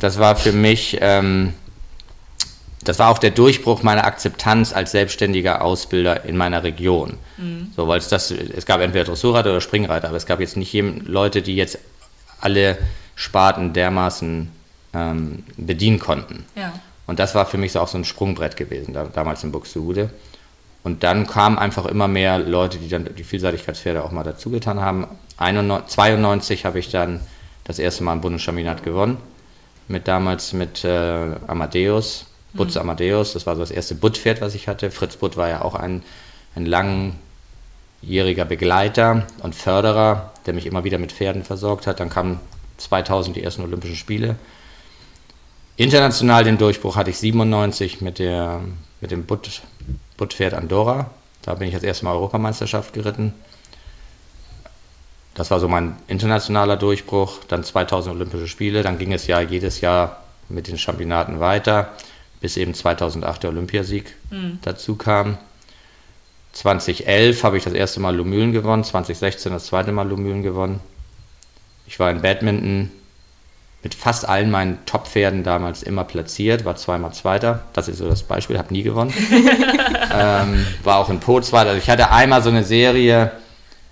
[0.00, 1.54] Das war für mich ähm,
[2.84, 7.18] das war auch der Durchbruch meiner Akzeptanz als selbstständiger Ausbilder in meiner Region.
[7.36, 7.72] Mhm.
[7.76, 10.72] So, weil es das, es gab entweder Dressurreiter oder Springreiter, aber es gab jetzt nicht
[11.06, 11.78] Leute, die jetzt
[12.40, 12.78] alle
[13.16, 14.50] Sparten dermaßen
[14.94, 16.46] ähm, bedienen konnten.
[16.56, 16.72] Ja.
[17.06, 20.08] Und das war für mich so auch so ein Sprungbrett gewesen, da, damals in Buxtehude.
[20.82, 25.06] Und dann kamen einfach immer mehr Leute, die dann die Vielseitigkeitspferde auch mal dazugetan haben.
[25.36, 27.20] 1992 habe ich dann
[27.64, 29.18] das erste Mal ein Bundeschampionat gewonnen,
[29.88, 32.82] mit damals mit äh, Amadeus Butz mhm.
[32.82, 34.90] Amadeus, das war so das erste Butt-Pferd, was ich hatte.
[34.90, 36.02] Fritz Butt war ja auch ein,
[36.54, 42.00] ein langjähriger Begleiter und Förderer, der mich immer wieder mit Pferden versorgt hat.
[42.00, 42.40] Dann kamen
[42.78, 44.36] 2000 die ersten Olympischen Spiele.
[45.76, 48.60] International den Durchbruch hatte ich 97 mit, der,
[49.00, 49.62] mit dem Butt,
[50.16, 51.10] Buttpferd Andorra.
[51.42, 53.32] Da bin ich das erste Mal Europameisterschaft geritten.
[55.34, 57.38] Das war so mein internationaler Durchbruch.
[57.48, 58.82] Dann 2000 Olympische Spiele.
[58.82, 61.92] Dann ging es ja jedes Jahr mit den Championaten weiter
[62.40, 64.58] bis eben 2008 der Olympiasieg mhm.
[64.62, 65.38] dazu kam.
[66.52, 70.80] 2011 habe ich das erste Mal Lumülen gewonnen, 2016 das zweite Mal Lumülen gewonnen.
[71.86, 72.90] Ich war in Badminton
[73.82, 77.62] mit fast allen meinen Top-Pferden damals immer platziert, war zweimal Zweiter.
[77.72, 79.12] Das ist so das Beispiel, habe nie gewonnen.
[80.12, 81.70] ähm, war auch in Po Zweiter.
[81.70, 83.32] Also ich hatte einmal so eine Serie,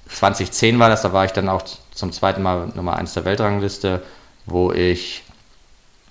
[0.09, 4.03] 2010 war das, da war ich dann auch zum zweiten Mal Nummer 1 der Weltrangliste,
[4.47, 5.23] wo ich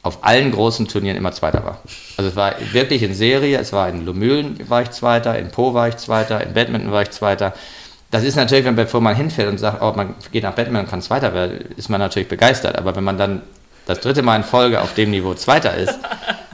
[0.08, 1.80] auf allen großen Turnieren immer Zweiter war.
[2.18, 5.74] Also es war wirklich in Serie, es war in Lomühlen war ich Zweiter, in Po
[5.74, 7.54] war ich Zweiter, in Badminton war ich Zweiter.
[8.10, 10.90] das ist natürlich, wenn bevor man hinfährt und sagt, oh, man geht nach Batman und
[10.90, 12.78] kann Zweiter werden, ist man natürlich begeistert.
[12.78, 13.42] Aber wenn man dann
[13.86, 16.00] das dritte Mal in Folge auf dem Niveau Zweiter ist,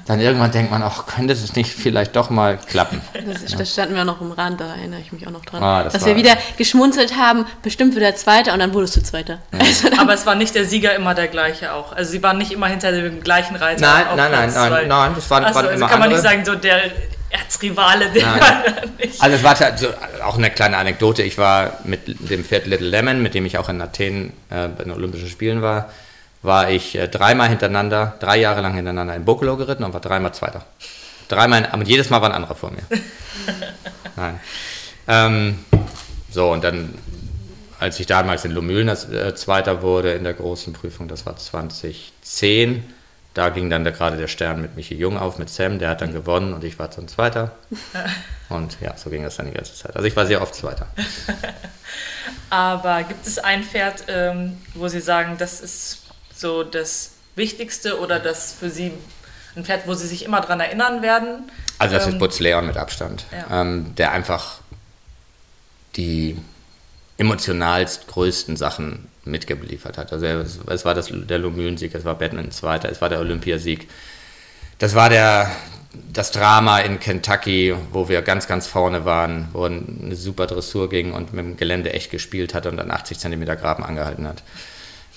[0.06, 3.02] dann irgendwann denkt man auch, könnte es nicht vielleicht doch mal klappen.
[3.26, 3.58] Das, ja.
[3.58, 5.64] Da standen wir noch im Rand, da erinnere ich mich auch noch dran.
[5.64, 9.40] Ah, das dass wir wieder geschmunzelt haben, bestimmt wieder Zweiter und dann wurdest du Zweiter.
[9.52, 9.60] Ja.
[9.74, 11.94] Also Aber es war nicht der Sieger immer der gleiche auch.
[11.94, 13.82] Also sie waren nicht immer hinter dem gleichen Reiter.
[13.82, 16.22] Nein, nein, nein, nein, nein, das waren, also, waren also immer kann man andere.
[16.22, 16.82] nicht sagen, so der
[17.30, 18.28] Erzrivale, der
[19.00, 19.22] nicht.
[19.22, 19.88] Also es war also
[20.24, 21.24] auch eine kleine Anekdote.
[21.24, 24.84] Ich war mit dem Pferd Little Lemon, mit dem ich auch in Athen äh, bei
[24.84, 25.90] den Olympischen Spielen war,
[26.44, 30.34] war ich äh, dreimal hintereinander, drei Jahre lang hintereinander in Bokolo geritten und war dreimal
[30.34, 30.64] Zweiter.
[31.30, 32.84] Dreimal, aber jedes Mal war ein anderer vor mir.
[34.16, 34.40] Nein.
[35.08, 35.66] Ähm,
[36.30, 36.94] so, und dann,
[37.80, 42.84] als ich damals in Lomühlen äh, Zweiter wurde in der großen Prüfung, das war 2010,
[43.34, 46.02] da ging dann der, gerade der Stern mit Michi Jung auf, mit Sam, der hat
[46.02, 47.52] dann gewonnen und ich war dann Zweiter.
[48.50, 49.96] Und ja, so ging das dann die ganze Zeit.
[49.96, 50.86] Also ich war sehr oft Zweiter.
[52.52, 56.03] Aber gibt es ein Pferd, ähm, wo Sie sagen, das ist
[56.44, 58.92] so das Wichtigste oder das für Sie
[59.56, 61.50] ein Pferd, wo Sie sich immer dran erinnern werden?
[61.80, 63.62] Also das ähm, ist Butz Leon mit Abstand, ja.
[63.62, 64.60] ähm, der einfach
[65.96, 66.38] die
[67.18, 70.12] emotionalst größten Sachen mitgeliefert hat.
[70.12, 73.88] Also es, es war das, der Lomühlensieg, es war Batman Zweiter, es war der Olympiasieg.
[74.80, 75.50] Das war der,
[76.12, 81.14] das Drama in Kentucky, wo wir ganz, ganz vorne waren, wo eine super Dressur ging
[81.14, 84.44] und mit dem Gelände echt gespielt hat und dann 80 cm Graben angehalten hat.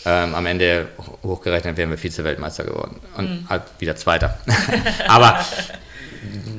[0.09, 0.87] Ähm, am Ende
[1.25, 3.49] hochgerechnet wären wir Vize-Weltmeister geworden und mhm.
[3.49, 4.39] halt wieder Zweiter.
[5.09, 5.45] Aber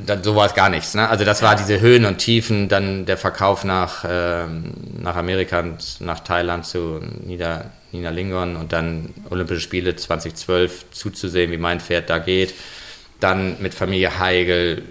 [0.05, 0.95] dann, so war es gar nichts.
[0.95, 1.07] Ne?
[1.07, 6.01] Also das war diese Höhen und Tiefen, dann der Verkauf nach, ähm, nach Amerika und
[6.01, 12.09] nach Thailand zu Nieder, Nina Lingon und dann Olympische Spiele 2012 zuzusehen, wie mein Pferd
[12.09, 12.53] da geht.
[13.21, 14.83] Dann mit Familie Heigel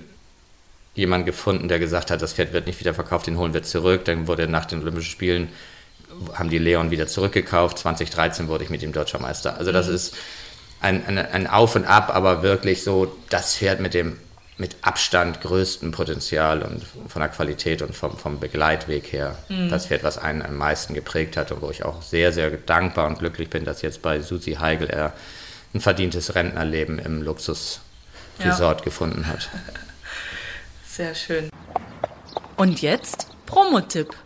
[0.95, 4.07] jemand gefunden, der gesagt hat, das Pferd wird nicht wieder verkauft, den holen wir zurück.
[4.07, 5.49] Dann wurde nach den Olympischen Spielen,
[6.35, 7.79] haben die Leon wieder zurückgekauft.
[7.79, 9.59] 2013 wurde ich mit ihm Deutscher Meister.
[9.59, 10.15] Also das ist
[10.81, 14.19] ein, ein, ein Auf und Ab, aber wirklich so das Pferd mit dem
[14.59, 19.69] mit Abstand größten Potenzial und von der Qualität und vom, vom Begleitweg her mhm.
[19.69, 23.07] das Pferd, was einen am meisten geprägt hat und wo ich auch sehr, sehr dankbar
[23.07, 25.13] und glücklich bin, dass jetzt bei Susi Heigel er
[25.75, 27.81] ein verdientes Rentnerleben im Luxusresort
[28.81, 28.85] ja.
[28.85, 29.51] gefunden hat.
[30.89, 31.51] Sehr schön.
[32.57, 34.17] Und jetzt Promotipp.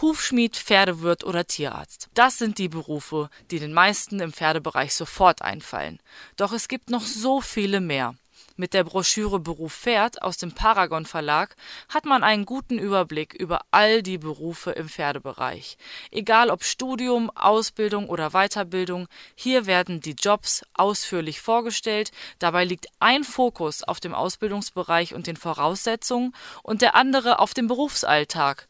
[0.00, 2.08] Hufschmied, Pferdewirt oder Tierarzt.
[2.12, 6.00] Das sind die Berufe, die den meisten im Pferdebereich sofort einfallen.
[6.36, 8.14] Doch es gibt noch so viele mehr.
[8.58, 11.56] Mit der Broschüre Beruf Pferd aus dem Paragon Verlag
[11.90, 15.76] hat man einen guten Überblick über all die Berufe im Pferdebereich.
[16.10, 22.12] Egal ob Studium, Ausbildung oder Weiterbildung, hier werden die Jobs ausführlich vorgestellt.
[22.38, 27.66] Dabei liegt ein Fokus auf dem Ausbildungsbereich und den Voraussetzungen und der andere auf dem
[27.66, 28.68] Berufsalltag.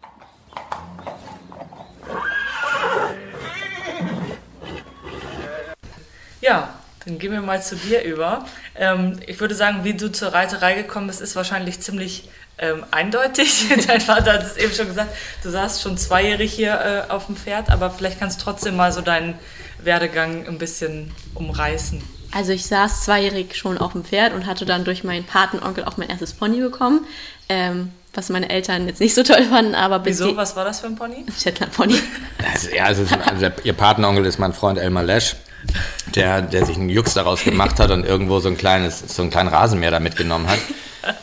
[6.41, 8.47] Ja, dann gehen wir mal zu dir über.
[8.75, 13.67] Ähm, ich würde sagen, wie du zur Reiterei gekommen bist, ist wahrscheinlich ziemlich ähm, eindeutig.
[13.87, 17.37] Dein Vater hat es eben schon gesagt, du saßt schon zweijährig hier äh, auf dem
[17.37, 19.39] Pferd, aber vielleicht kannst du trotzdem mal so deinen
[19.85, 22.03] Werdegang ein bisschen umreißen.
[22.33, 25.97] Also ich saß zweijährig schon auf dem Pferd und hatte dann durch meinen Patenonkel auch
[25.97, 27.07] mein erstes Pony bekommen.
[27.49, 30.37] Ähm, was meine Eltern jetzt nicht so toll fanden, aber bis Wieso?
[30.37, 31.25] Was war das für ein Pony?
[31.39, 31.99] Shetland Pony.
[32.53, 35.37] Also, ja, also, also ihr Patenonkel ist mein Freund Elmar Lesch,
[36.15, 39.31] der, der sich einen Jux daraus gemacht hat und irgendwo so ein kleines, so einen
[39.31, 40.59] kleinen Rasenmäher da mitgenommen hat.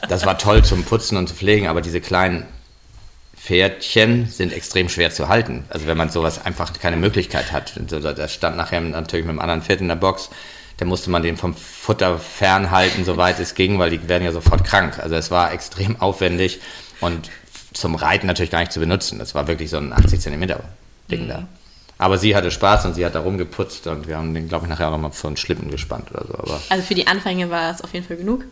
[0.10, 2.46] Das war toll zum Putzen und zu pflegen, aber diese kleinen
[3.44, 5.64] Pferdchen sind extrem schwer zu halten.
[5.70, 7.74] Also wenn man sowas einfach keine Möglichkeit hat.
[7.88, 10.30] Da stand nachher natürlich mit einem anderen Pferd in der Box,
[10.78, 14.64] da musste man den vom Futter fernhalten, soweit es ging, weil die werden ja sofort
[14.64, 15.00] krank.
[15.00, 16.60] Also es war extrem aufwendig
[17.02, 17.30] und
[17.74, 19.20] zum Reiten natürlich gar nicht zu benutzen.
[19.20, 20.64] Das war wirklich so ein 80 Zentimeter
[21.10, 21.30] Ding mhm.
[21.30, 21.48] da.
[21.98, 24.70] Aber sie hatte Spaß und sie hat da rumgeputzt und wir haben den, glaube ich,
[24.70, 26.34] nachher auch nochmal für einen Schlippen gespannt oder so.
[26.34, 28.46] Aber also für die Anfänge war es auf jeden Fall genug.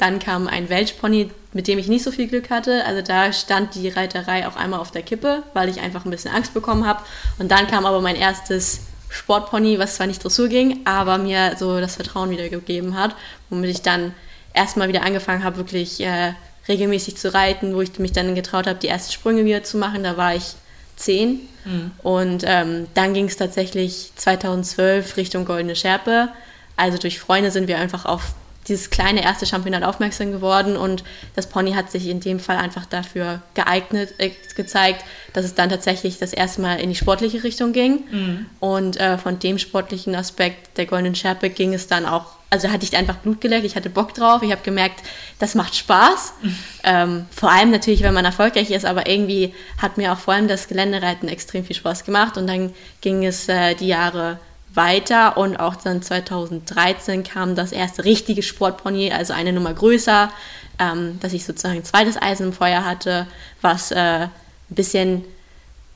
[0.00, 2.86] Dann kam ein Welchpony, mit dem ich nicht so viel Glück hatte.
[2.86, 6.32] Also da stand die Reiterei auch einmal auf der Kippe, weil ich einfach ein bisschen
[6.32, 7.02] Angst bekommen habe.
[7.38, 11.80] Und dann kam aber mein erstes Sportpony, was zwar nicht Dressur ging, aber mir so
[11.80, 13.14] das Vertrauen wieder gegeben hat,
[13.50, 14.14] womit ich dann
[14.54, 16.32] erstmal wieder angefangen habe, wirklich äh,
[16.66, 20.02] regelmäßig zu reiten, wo ich mich dann getraut habe, die ersten Sprünge wieder zu machen.
[20.02, 20.54] Da war ich
[20.96, 21.40] zehn.
[21.66, 21.90] Mhm.
[22.02, 26.30] Und ähm, dann ging es tatsächlich 2012 Richtung Goldene Schärpe.
[26.76, 28.32] Also durch Freunde sind wir einfach auf
[28.68, 31.02] dieses kleine erste Championat aufmerksam geworden und
[31.34, 35.70] das Pony hat sich in dem Fall einfach dafür geeignet, äh, gezeigt, dass es dann
[35.70, 38.04] tatsächlich das erste Mal in die sportliche Richtung ging.
[38.10, 38.46] Mhm.
[38.60, 42.74] Und äh, von dem sportlichen Aspekt der Goldenen Schärpe ging es dann auch, also da
[42.74, 45.02] hatte ich einfach Blut geleckt, ich hatte Bock drauf, ich habe gemerkt,
[45.38, 46.34] das macht Spaß.
[46.42, 46.56] Mhm.
[46.82, 50.48] Ähm, vor allem natürlich, wenn man erfolgreich ist, aber irgendwie hat mir auch vor allem
[50.48, 54.38] das Geländereiten extrem viel Spaß gemacht und dann ging es äh, die Jahre
[54.74, 60.30] weiter und auch dann 2013 kam das erste richtige Sportpony, also eine Nummer größer,
[60.78, 63.26] ähm, dass ich sozusagen ein zweites Eisen im Feuer hatte,
[63.60, 64.30] was äh, ein
[64.68, 65.24] bisschen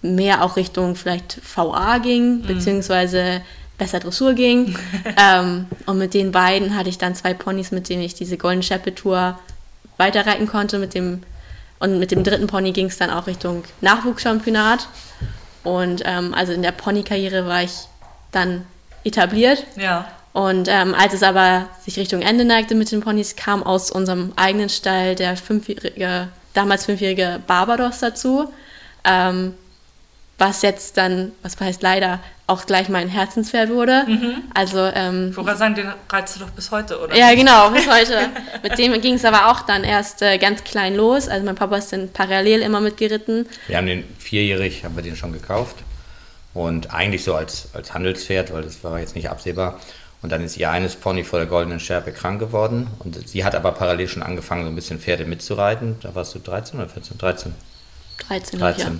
[0.02, 2.46] mehr auch Richtung vielleicht VA ging, mhm.
[2.46, 3.42] beziehungsweise
[3.78, 4.76] besser Dressur ging.
[5.16, 8.62] ähm, und mit den beiden hatte ich dann zwei Ponys, mit denen ich diese Golden
[8.62, 9.38] Shepherd Tour
[9.96, 10.78] weiterreiten konnte.
[10.78, 11.22] Mit dem,
[11.78, 14.88] und mit dem dritten Pony ging es dann auch Richtung Nachwuchschampionat.
[15.62, 17.88] Und ähm, also in der Ponykarriere war ich
[18.34, 18.64] dann
[19.04, 19.64] etabliert.
[19.76, 20.08] Ja.
[20.32, 24.32] Und ähm, als es aber sich Richtung Ende neigte mit den Ponys, kam aus unserem
[24.36, 28.52] eigenen Stall der fünfjährige, damals fünfjährige Barbados dazu.
[29.04, 29.54] Ähm,
[30.38, 34.04] was jetzt dann, was heißt leider, auch gleich mein Herzenspferd wurde.
[34.06, 34.42] Mhm.
[34.52, 37.16] Also, ähm, ich wollte sagen, den reizt du doch bis heute, oder?
[37.16, 38.28] Ja, genau, bis heute.
[38.62, 41.28] mit dem ging es aber auch dann erst äh, ganz klein los.
[41.28, 43.46] Also mein Papa ist dann parallel immer mitgeritten.
[43.68, 45.76] Wir haben den vierjährig, haben wir den schon gekauft.
[46.54, 49.80] Und eigentlich so als, als Handelspferd, weil das war jetzt nicht absehbar.
[50.22, 52.86] Und dann ist ihr eines Pony vor der goldenen Schärpe krank geworden.
[53.00, 55.96] Und sie hat aber parallel schon angefangen, so ein bisschen Pferde mitzureiten.
[56.00, 57.18] Da warst du 13 oder 14?
[57.18, 57.54] 13.
[58.28, 58.58] 13.
[58.58, 58.86] 13.
[58.86, 58.92] Ja.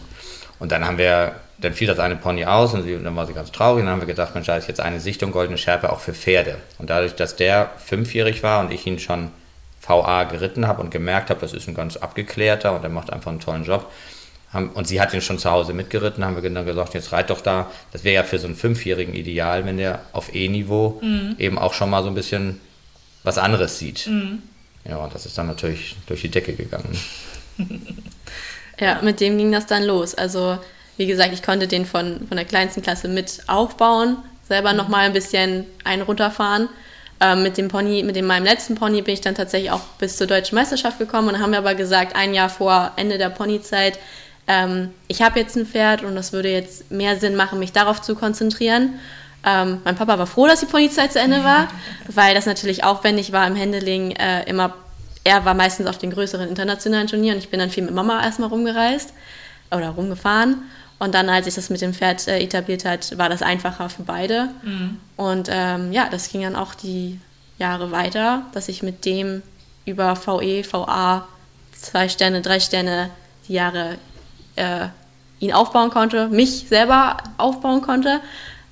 [0.59, 3.33] Und dann haben wir, dann fiel das eine Pony aus und sie, dann war sie
[3.33, 3.81] ganz traurig.
[3.81, 6.13] Und dann haben wir gedacht, Mensch, da ist jetzt eine Sichtung goldene Schärpe auch für
[6.13, 6.59] Pferde.
[6.79, 9.31] Und dadurch, dass der fünfjährig war und ich ihn schon
[9.81, 13.31] VA geritten habe und gemerkt habe, das ist ein ganz abgeklärter und er macht einfach
[13.31, 13.91] einen tollen Job,
[14.55, 17.31] haben, und sie hat ihn schon zu Hause mitgeritten, haben wir dann gesagt, jetzt reit
[17.31, 17.71] doch da.
[17.93, 21.37] Das wäre ja für so einen Fünfjährigen ideal, wenn der auf E-Niveau mhm.
[21.39, 22.61] eben auch schon mal so ein bisschen
[23.25, 24.07] was anderes sieht.
[24.07, 24.43] Mhm.
[24.89, 26.97] Ja, und das ist dann natürlich durch die Decke gegangen.
[28.79, 30.15] ja, mit dem ging das dann los.
[30.15, 30.59] Also,
[30.97, 34.79] wie gesagt, ich konnte den von, von der kleinsten Klasse mit aufbauen, selber mhm.
[34.79, 36.69] nochmal ein bisschen einen runterfahren.
[37.21, 40.17] Ähm, mit dem Pony, mit dem meinem letzten Pony bin ich dann tatsächlich auch bis
[40.17, 43.99] zur deutschen Meisterschaft gekommen und haben wir aber gesagt, ein Jahr vor Ende der Ponyzeit,
[44.47, 48.03] ähm, ich habe jetzt ein Pferd und es würde jetzt mehr Sinn machen, mich darauf
[48.03, 48.95] zu konzentrieren.
[49.47, 51.69] Ähm, mein Papa war froh, dass die Ponyzeit zu Ende war,
[52.09, 54.13] weil das natürlich aufwendig war im Handling.
[54.13, 54.75] Äh, immer,
[55.25, 57.39] er war meistens auf den größeren internationalen Turnieren.
[57.39, 59.13] Ich bin dann viel mit Mama erstmal rumgereist
[59.71, 60.63] oder rumgefahren.
[60.99, 64.03] Und dann, als sich das mit dem Pferd äh, etabliert hat, war das einfacher für
[64.03, 64.49] beide.
[64.63, 64.99] Mhm.
[65.17, 67.21] Und ähm, ja, das ging dann auch die
[67.59, 69.43] Jahre weiter, dass ich mit dem
[69.85, 71.27] über VE, VA,
[71.73, 73.11] zwei Sterne, drei Sterne
[73.49, 73.99] die Jahre
[74.57, 74.89] äh,
[75.41, 78.21] ihn aufbauen konnte, mich selber aufbauen konnte.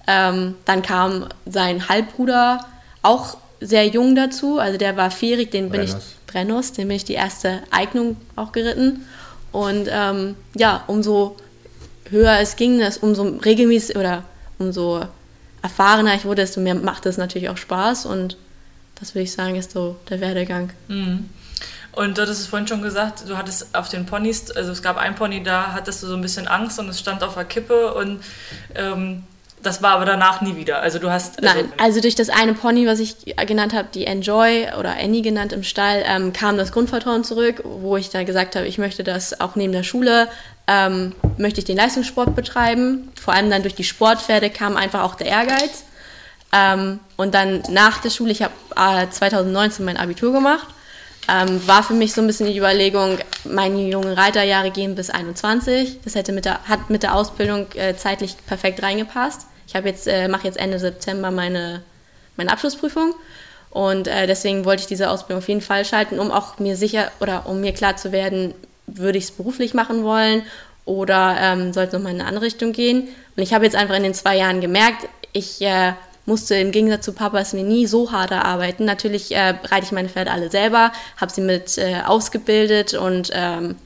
[0.07, 2.65] Ähm, dann kam sein Halbbruder
[3.03, 5.95] auch sehr jung dazu, also der war vierig, den bin ich
[6.27, 9.07] Brennus, den bin ich die erste Eignung auch geritten.
[9.53, 11.37] Und ähm, ja, umso
[12.11, 14.25] höher es ging, das, umso regelmäßig oder
[14.59, 15.03] umso
[15.63, 18.37] erfahrener ich wurde, desto mehr macht es natürlich auch Spaß und
[18.97, 20.71] das würde ich sagen, ist so der Werdegang.
[20.89, 21.29] Mhm.
[21.93, 24.97] Und du hattest es vorhin schon gesagt, du hattest auf den Ponys, also es gab
[24.97, 27.93] ein Pony, da hattest du so ein bisschen Angst und es stand auf der Kippe
[27.95, 28.23] und
[28.75, 29.25] ähm,
[29.63, 30.81] das war aber danach nie wieder.
[30.81, 31.43] Also du hast.
[31.43, 35.23] Also Nein, also durch das eine Pony, was ich genannt habe, die Enjoy oder Annie
[35.23, 39.05] genannt im Stall, ähm, kam das Grundvertrauen zurück, wo ich da gesagt habe, ich möchte
[39.05, 40.29] das auch neben der Schule,
[40.67, 43.13] ähm, möchte ich den Leistungssport betreiben.
[43.21, 45.85] Vor allem dann durch die Sportpferde kam einfach auch der Ehrgeiz.
[46.53, 50.67] Ähm, und dann nach der Schule, ich habe äh, 2019 mein Abitur gemacht
[51.29, 56.01] ähm, war für mich so ein bisschen die Überlegung, meine jungen Reiterjahre gehen bis 21.
[56.05, 59.47] Das hätte mit der, hat mit der Ausbildung äh, zeitlich perfekt reingepasst.
[59.67, 61.83] Ich jetzt, äh, mache jetzt Ende September meine,
[62.37, 63.15] meine Abschlussprüfung
[63.71, 67.11] und äh, deswegen wollte ich diese Ausbildung auf jeden Fall schalten, um auch mir sicher
[67.21, 68.53] oder um mir klar zu werden,
[68.87, 70.43] würde ich es beruflich machen wollen
[70.85, 73.09] oder ähm, soll es nochmal in eine andere Richtung gehen.
[73.37, 75.95] Und ich habe jetzt einfach in den zwei Jahren gemerkt, ich äh,
[76.27, 78.85] musste im Gegensatz zu Papas mir nie so hart erarbeiten.
[78.85, 83.77] Natürlich äh, reite ich meine Pferde alle selber, habe sie mit äh, ausgebildet und ähm,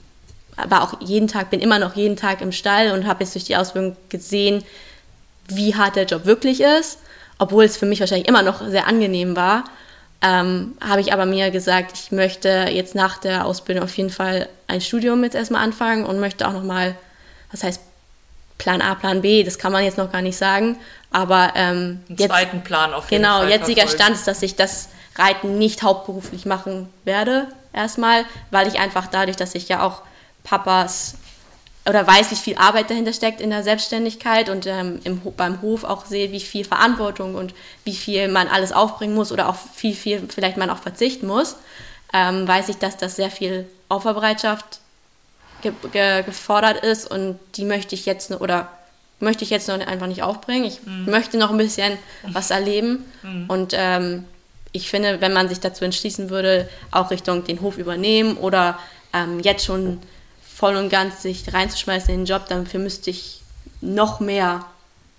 [0.57, 3.45] war auch jeden Tag, bin immer noch jeden Tag im Stall und habe jetzt durch
[3.45, 4.65] die Ausbildung gesehen,
[5.49, 6.99] wie hart der Job wirklich ist.
[7.39, 9.65] Obwohl es für mich wahrscheinlich immer noch sehr angenehm war,
[10.23, 14.49] ähm, habe ich aber mir gesagt, ich möchte jetzt nach der Ausbildung auf jeden Fall
[14.67, 16.97] ein Studium jetzt erstmal anfangen und möchte auch nochmal,
[17.51, 17.81] was heißt
[18.59, 20.77] Plan A, Plan B, das kann man jetzt noch gar nicht sagen,
[21.11, 23.49] aber ähm, Einen jetzt, zweiten Plan auf jeden genau, Fall.
[23.49, 23.89] Genau, jetziger.
[23.89, 29.37] Stand ist, dass ich das Reiten nicht hauptberuflich machen werde, erstmal, weil ich einfach dadurch,
[29.37, 30.03] dass ich ja auch
[30.45, 31.17] Papas
[31.89, 35.85] oder weiß, wie viel Arbeit dahinter steckt in der Selbstständigkeit und ähm, im, beim Hof
[35.85, 39.95] auch sehe, wie viel Verantwortung und wie viel man alles aufbringen muss oder auch viel,
[39.95, 41.57] viel vielleicht man auch verzichten muss,
[42.13, 44.81] ähm, weiß ich, dass das sehr viel Opferbereitschaft
[45.63, 48.69] ge ge gefordert ist und die möchte ich jetzt oder
[49.21, 50.65] möchte ich jetzt noch einfach nicht aufbringen.
[50.65, 51.07] Ich mhm.
[51.07, 53.45] möchte noch ein bisschen was erleben mhm.
[53.49, 54.25] und ähm,
[54.73, 58.79] ich finde, wenn man sich dazu entschließen würde, auch Richtung den Hof übernehmen oder
[59.13, 60.01] ähm, jetzt schon
[60.55, 63.41] voll und ganz sich reinzuschmeißen in den Job, dafür müsste ich
[63.81, 64.65] noch mehr,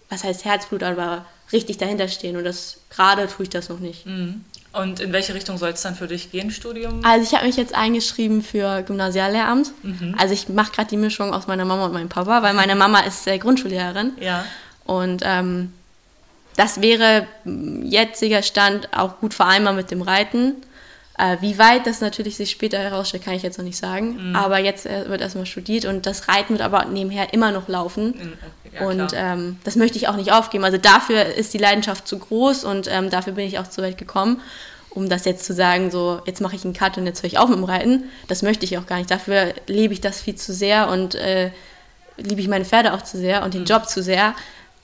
[0.10, 2.38] was heißt Herzblut, aber richtig dahinter stehen.
[2.38, 4.06] Und das gerade tue ich das noch nicht.
[4.06, 4.44] Mhm.
[4.74, 7.04] Und in welche Richtung soll es dann für dich gehen, Studium?
[7.04, 9.72] Also ich habe mich jetzt eingeschrieben für Gymnasiallehramt.
[9.82, 10.16] Mhm.
[10.18, 13.00] Also ich mache gerade die Mischung aus meiner Mama und meinem Papa, weil meine Mama
[13.00, 14.12] ist äh, Grundschullehrerin.
[14.20, 14.46] Ja.
[14.86, 15.74] Und ähm,
[16.56, 17.28] das wäre
[17.84, 20.56] jetziger Stand auch gut vereinbar mit dem Reiten.
[21.18, 24.30] Äh, wie weit das natürlich sich später herausstellt, kann ich jetzt noch nicht sagen.
[24.30, 24.36] Mhm.
[24.36, 28.10] Aber jetzt äh, wird erstmal studiert und das Reiten wird aber nebenher immer noch laufen.
[28.10, 28.34] Mhm,
[28.72, 30.64] ja, und ähm, das möchte ich auch nicht aufgeben.
[30.64, 33.98] Also dafür ist die Leidenschaft zu groß und ähm, dafür bin ich auch zu weit
[33.98, 34.42] gekommen.
[34.92, 37.38] Um das jetzt zu sagen, so jetzt mache ich einen Cut und jetzt höre ich
[37.40, 39.12] auf mit dem Reiten, das möchte ich auch gar nicht.
[39.12, 41.52] Dafür liebe ich das viel zu sehr und äh,
[42.18, 43.68] liebe ich meine Pferde auch zu sehr und den mhm.
[43.68, 44.36] Job zu sehr.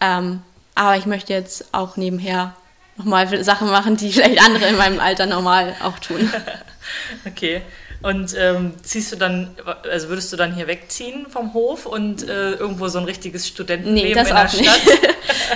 [0.01, 0.41] Ähm,
[0.75, 2.55] aber ich möchte jetzt auch nebenher
[2.97, 6.29] nochmal Sachen machen, die vielleicht andere in meinem Alter normal auch tun.
[7.25, 7.61] okay.
[8.03, 9.55] Und ähm, ziehst du dann,
[9.89, 14.09] also würdest du dann hier wegziehen vom Hof und äh, irgendwo so ein richtiges Studentenleben
[14.09, 14.61] nee, das in der auch Stadt?
[14.61, 14.99] Nicht.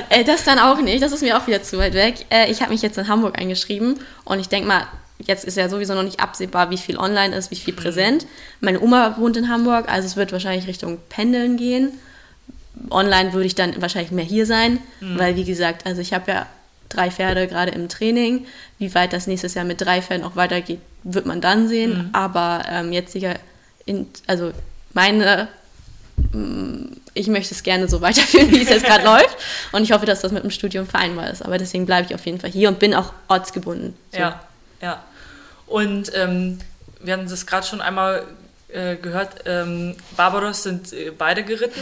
[0.10, 2.26] Äh, das dann auch nicht, das ist mir auch wieder zu weit weg.
[2.30, 4.88] Äh, ich habe mich jetzt in Hamburg eingeschrieben und ich denke mal,
[5.19, 7.78] jetzt ist ja sowieso noch nicht absehbar, wie viel online ist, wie viel mhm.
[7.78, 8.28] präsent.
[8.62, 11.91] Meine Oma wohnt in Hamburg, also es wird wahrscheinlich Richtung Pendeln gehen.
[12.89, 15.19] Online würde ich dann wahrscheinlich mehr hier sein, mhm.
[15.19, 16.47] weil wie gesagt, also ich habe ja
[16.89, 18.45] drei Pferde gerade im Training.
[18.78, 21.97] Wie weit das nächstes Jahr mit drei Pferden auch weitergeht, wird man dann sehen.
[21.97, 22.10] Mhm.
[22.13, 23.36] Aber ähm, jetziger,
[23.86, 24.52] in, also
[24.93, 25.47] meine,
[26.32, 29.38] mm, ich möchte es gerne so weiterführen, wie es jetzt gerade läuft.
[29.71, 31.43] Und ich hoffe, dass das mit dem Studium vereinbar ist.
[31.43, 33.95] Aber deswegen bleibe ich auf jeden Fall hier und bin auch ortsgebunden.
[34.12, 34.19] So.
[34.19, 34.41] Ja,
[34.82, 35.04] ja.
[35.65, 36.60] Und ähm,
[37.02, 38.23] wir haben das gerade schon einmal
[38.69, 41.82] äh, gehört, ähm, Barbaros sind äh, beide geritten.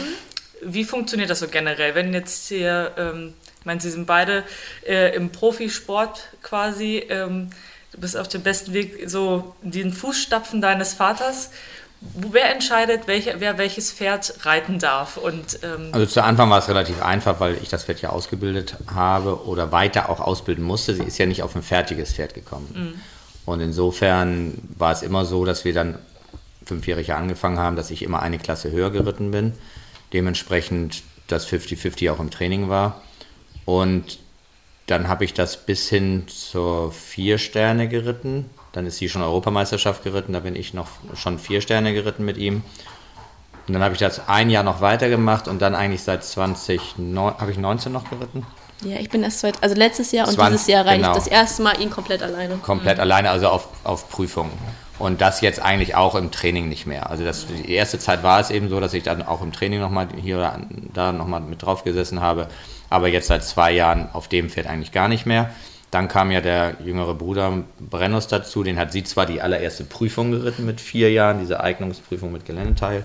[0.62, 1.94] Wie funktioniert das so generell?
[1.94, 3.34] Wenn jetzt hier ähm,
[3.66, 4.44] ich meine, sie sind beide
[4.86, 7.04] äh, im Profisport quasi.
[7.08, 7.50] Ähm,
[7.90, 11.50] du bist auf dem besten Weg, so den Fußstapfen deines Vaters.
[12.00, 15.16] Wer entscheidet, welche, wer welches Pferd reiten darf?
[15.16, 18.76] Und, ähm also zu Anfang war es relativ einfach, weil ich das Pferd ja ausgebildet
[18.94, 20.94] habe oder weiter auch ausbilden musste.
[20.94, 22.68] Sie ist ja nicht auf ein fertiges Pferd gekommen.
[22.72, 23.00] Mhm.
[23.46, 25.98] Und insofern war es immer so, dass wir dann
[26.64, 29.54] fünfjährig angefangen haben, dass ich immer eine Klasse höher geritten bin.
[30.12, 33.02] Dementsprechend das 50-50 auch im Training war.
[33.66, 34.18] Und
[34.86, 38.48] dann habe ich das bis hin zur vier Sterne geritten.
[38.72, 42.38] Dann ist sie schon Europameisterschaft geritten, da bin ich noch schon vier Sterne geritten mit
[42.38, 42.62] ihm.
[43.66, 47.50] Und dann habe ich das ein Jahr noch weitergemacht und dann eigentlich seit 20, habe
[47.50, 48.46] ich 19 noch geritten?
[48.84, 51.10] Ja, ich bin erst zweit, also letztes Jahr und 20, dieses Jahr reite genau.
[51.12, 52.56] ich das erste Mal ihn komplett alleine.
[52.58, 53.02] Komplett mhm.
[53.02, 54.52] alleine, also auf, auf Prüfungen.
[54.98, 57.10] Und das jetzt eigentlich auch im Training nicht mehr.
[57.10, 59.80] Also das, die erste Zeit war es eben so, dass ich dann auch im Training
[59.80, 60.60] nochmal hier oder
[60.94, 62.48] da nochmal mit drauf gesessen habe
[62.90, 65.50] aber jetzt seit zwei Jahren auf dem Pferd eigentlich gar nicht mehr.
[65.90, 70.30] Dann kam ja der jüngere Bruder Brennus dazu, den hat sie zwar die allererste Prüfung
[70.30, 73.04] geritten mit vier Jahren, diese Eignungsprüfung mit Geländeteil,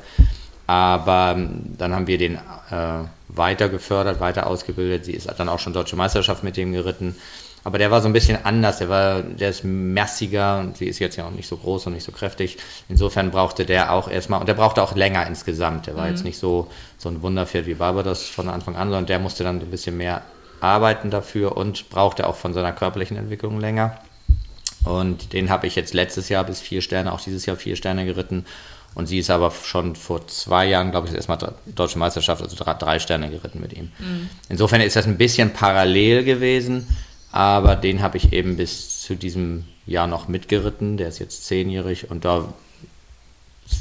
[0.67, 5.06] aber ähm, dann haben wir den äh, weiter gefördert, weiter ausgebildet.
[5.06, 7.15] Sie ist dann auch schon deutsche Meisterschaft mit dem geritten.
[7.63, 11.00] Aber der war so ein bisschen anders, der, war, der ist mässiger und sie ist
[11.00, 12.58] jetzt ja auch nicht so groß und nicht so kräftig.
[12.89, 15.86] Insofern brauchte der auch erstmal, und der brauchte auch länger insgesamt.
[15.86, 16.12] Der war mhm.
[16.12, 19.60] jetzt nicht so, so ein Wunderpferd wie Barbados von Anfang an, sondern der musste dann
[19.60, 20.24] ein bisschen mehr
[20.60, 23.97] arbeiten dafür und brauchte auch von seiner körperlichen Entwicklung länger.
[24.84, 28.06] Und den habe ich jetzt letztes Jahr bis vier Sterne, auch dieses Jahr vier Sterne
[28.06, 28.45] geritten.
[28.93, 33.00] Und sie ist aber schon vor zwei Jahren, glaube ich, erstmal Deutsche Meisterschaft, also drei
[33.00, 33.91] Sterne geritten mit ihm.
[34.00, 34.30] Mhm.
[34.50, 36.88] Insofern ist das ein bisschen parallel gewesen
[37.32, 40.98] aber den habe ich eben bis zu diesem Jahr noch mitgeritten.
[40.98, 42.54] Der ist jetzt zehnjährig und da,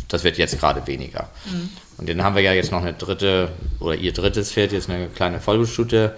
[0.08, 1.28] das wird jetzt gerade weniger.
[1.46, 1.70] Mhm.
[1.98, 5.08] Und den haben wir ja jetzt noch eine dritte oder ihr drittes Pferd, jetzt eine
[5.08, 6.16] kleine Vollblutstute.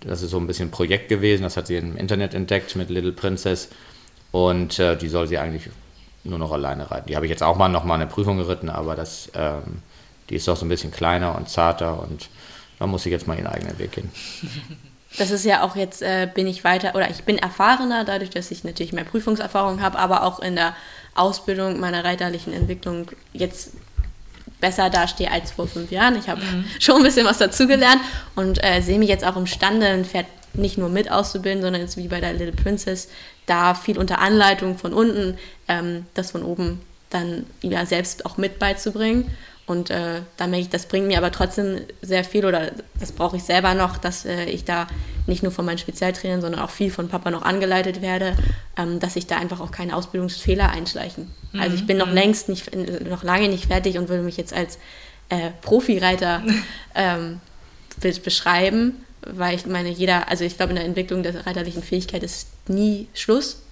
[0.00, 2.88] Das ist so ein bisschen ein Projekt gewesen, das hat sie im Internet entdeckt mit
[2.88, 3.68] Little Princess
[4.32, 5.68] und äh, die soll sie eigentlich
[6.24, 7.08] nur noch alleine reiten.
[7.08, 9.82] Die habe ich jetzt auch mal noch mal eine Prüfung geritten, aber das, ähm,
[10.30, 12.30] die ist doch so ein bisschen kleiner und zarter und
[12.78, 14.10] da muss sie jetzt mal ihren eigenen Weg gehen.
[15.18, 18.50] das ist ja auch jetzt, äh, bin ich weiter, oder ich bin erfahrener, dadurch, dass
[18.50, 20.74] ich natürlich mehr Prüfungserfahrung habe, aber auch in der
[21.14, 23.72] Ausbildung meiner reiterlichen Entwicklung jetzt
[24.60, 26.16] besser dastehe als vor fünf Jahren.
[26.16, 26.64] Ich habe mhm.
[26.78, 28.00] schon ein bisschen was dazugelernt
[28.36, 31.96] und äh, sehe mich jetzt auch imstande, ein Pferd nicht nur mit auszubilden, sondern jetzt
[31.96, 33.08] wie bei der Little Princess,
[33.46, 38.58] da viel unter Anleitung von unten, ähm, das von oben dann ja selbst auch mit
[38.58, 39.30] beizubringen.
[39.70, 43.36] Und äh, da merke ich, das bringt mir aber trotzdem sehr viel oder das brauche
[43.36, 44.88] ich selber noch, dass äh, ich da
[45.28, 48.34] nicht nur von meinen Spezialtrainern, sondern auch viel von Papa noch angeleitet werde,
[48.76, 51.30] ähm, dass sich da einfach auch keine Ausbildungsfehler einschleichen.
[51.52, 51.60] Mhm.
[51.60, 52.14] Also ich bin noch mhm.
[52.14, 52.74] längst nicht,
[53.08, 54.78] noch lange nicht fertig und würde mich jetzt als
[55.28, 56.42] äh, Profireiter
[56.96, 57.40] ähm,
[58.24, 62.48] beschreiben, weil ich meine, jeder, also ich glaube, in der Entwicklung der reiterlichen Fähigkeit ist
[62.68, 63.62] nie Schluss.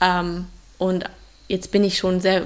[0.00, 0.46] Ähm,
[0.78, 1.04] und
[1.48, 2.44] jetzt bin ich schon sehr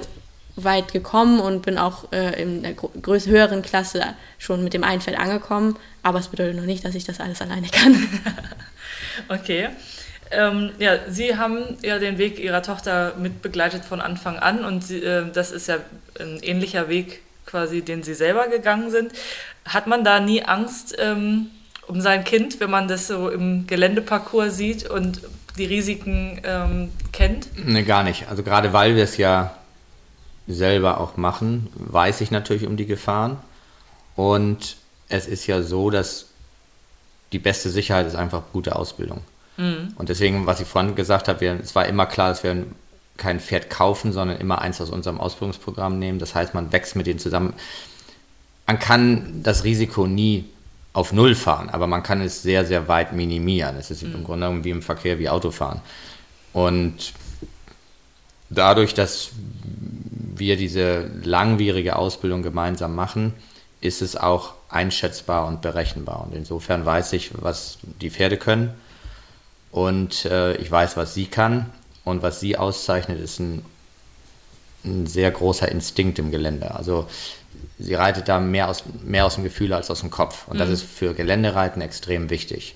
[0.63, 4.01] weit gekommen und bin auch äh, in der größ höheren Klasse
[4.37, 5.77] schon mit dem einen Pferd angekommen.
[6.03, 7.95] Aber es bedeutet noch nicht, dass ich das alles alleine kann.
[9.29, 9.69] okay.
[10.31, 14.83] Ähm, ja, Sie haben ja den Weg Ihrer Tochter mit begleitet von Anfang an und
[14.83, 15.77] Sie, äh, das ist ja
[16.19, 19.13] ein ähnlicher Weg quasi, den Sie selber gegangen sind.
[19.65, 21.47] Hat man da nie Angst ähm,
[21.87, 25.21] um sein Kind, wenn man das so im Geländeparcours sieht und
[25.57, 27.47] die Risiken ähm, kennt?
[27.65, 28.27] Ne, gar nicht.
[28.29, 29.55] Also gerade weil wir es ja
[30.47, 33.37] selber auch machen, weiß ich natürlich um die Gefahren.
[34.15, 34.77] Und
[35.09, 36.27] es ist ja so, dass
[37.31, 39.21] die beste Sicherheit ist einfach gute Ausbildung.
[39.57, 39.93] Mhm.
[39.95, 42.65] Und deswegen, was ich vorhin gesagt habe, wir, es war immer klar, dass wir
[43.17, 46.19] kein Pferd kaufen, sondern immer eins aus unserem Ausbildungsprogramm nehmen.
[46.19, 47.53] Das heißt, man wächst mit denen zusammen.
[48.65, 50.45] Man kann das Risiko nie
[50.93, 53.75] auf Null fahren, aber man kann es sehr, sehr weit minimieren.
[53.77, 54.15] Es ist mhm.
[54.15, 55.81] im Grunde genommen wie im Verkehr, wie Autofahren.
[56.53, 57.13] Und
[58.49, 59.31] dadurch, dass
[60.39, 63.33] wir diese langwierige Ausbildung gemeinsam machen,
[63.81, 66.25] ist es auch einschätzbar und berechenbar.
[66.25, 68.73] Und insofern weiß ich, was die Pferde können
[69.71, 71.69] und äh, ich weiß, was sie kann.
[72.03, 73.65] Und was sie auszeichnet, ist ein,
[74.85, 76.73] ein sehr großer Instinkt im Gelände.
[76.73, 77.07] Also
[77.77, 80.47] sie reitet da mehr aus, mehr aus dem Gefühl als aus dem Kopf.
[80.47, 80.59] Und mhm.
[80.59, 82.75] das ist für Geländereiten extrem wichtig.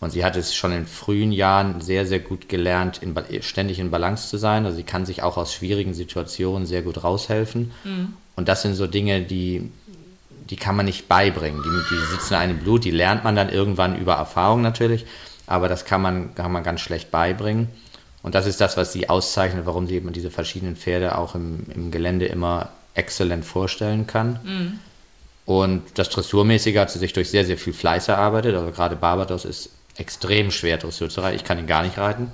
[0.00, 3.90] Und sie hat es schon in frühen Jahren sehr, sehr gut gelernt, in, ständig in
[3.90, 4.64] Balance zu sein.
[4.64, 7.70] Also sie kann sich auch aus schwierigen Situationen sehr gut raushelfen.
[7.84, 8.14] Mhm.
[8.34, 9.70] Und das sind so Dinge, die,
[10.48, 11.62] die kann man nicht beibringen.
[11.62, 15.04] Die, die sitzen in einem Blut, die lernt man dann irgendwann über Erfahrung natürlich.
[15.46, 17.68] Aber das kann man, kann man ganz schlecht beibringen.
[18.22, 21.66] Und das ist das, was sie auszeichnet, warum sie eben diese verschiedenen Pferde auch im,
[21.74, 24.40] im Gelände immer exzellent vorstellen kann.
[24.44, 24.78] Mhm.
[25.44, 28.54] Und das Dressurmäßige hat sie sich durch sehr, sehr viel Fleiß erarbeitet.
[28.54, 29.70] Also gerade Barbados ist
[30.00, 31.36] extrem schwer, Dressur zu reiten.
[31.36, 32.32] Ich kann ihn gar nicht reiten.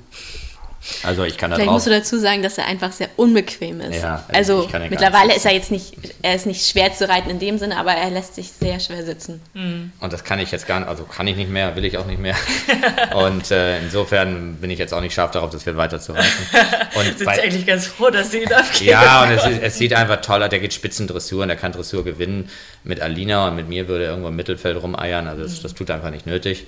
[1.02, 4.02] Also ich kann da Vielleicht musst du dazu sagen, dass er einfach sehr unbequem ist.
[4.02, 7.58] Ja, also mittlerweile ist er jetzt nicht, er ist nicht schwer zu reiten in dem
[7.58, 9.40] Sinne, aber er lässt sich sehr schwer sitzen.
[9.54, 9.92] Mhm.
[10.00, 12.06] Und das kann ich jetzt gar nicht, also kann ich nicht mehr, will ich auch
[12.06, 12.36] nicht mehr.
[13.14, 16.28] Und äh, insofern bin ich jetzt auch nicht scharf darauf, das Pferd weiter zu reiten.
[16.94, 18.90] Und sind bei, eigentlich ganz froh, dass sie ihn abgeben.
[18.90, 20.50] Ja, und es, ist, es, sieht einfach toll aus.
[20.50, 22.48] Der geht Spitzendressur und der kann Dressur gewinnen.
[22.84, 25.26] Mit Alina und mit mir würde er irgendwo im Mittelfeld rumeiern.
[25.26, 26.66] Also das, das tut einfach nicht nötig.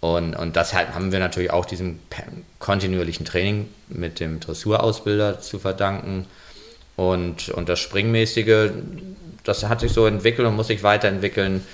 [0.00, 1.98] Und, und das haben wir natürlich auch diesem
[2.58, 6.26] kontinuierlichen Training mit dem Dressurausbilder zu verdanken.
[6.96, 8.70] Und, und das Springmäßige,
[9.44, 11.66] das hat sich so entwickelt und muss sich weiterentwickeln.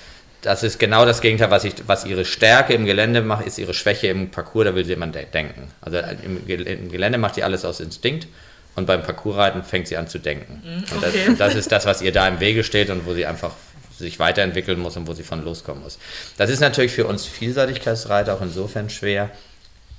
[0.42, 3.74] Das ist genau das Gegenteil, was, ich, was ihre Stärke im Gelände macht, ist ihre
[3.74, 5.68] Schwäche im Parcours, da will sie immer denken.
[5.80, 8.26] Also im, im Gelände macht sie alles aus Instinkt
[8.74, 10.84] und beim Parcoursreiten fängt sie an zu denken.
[10.96, 11.28] Okay.
[11.28, 13.52] Und das, das, ist das, was ihr da im Wege steht und wo sie einfach
[13.98, 15.98] sich weiterentwickeln muss und wo sie von loskommen muss.
[16.36, 19.30] Das ist natürlich für uns Vielseitigkeitsreiter auch insofern schwer,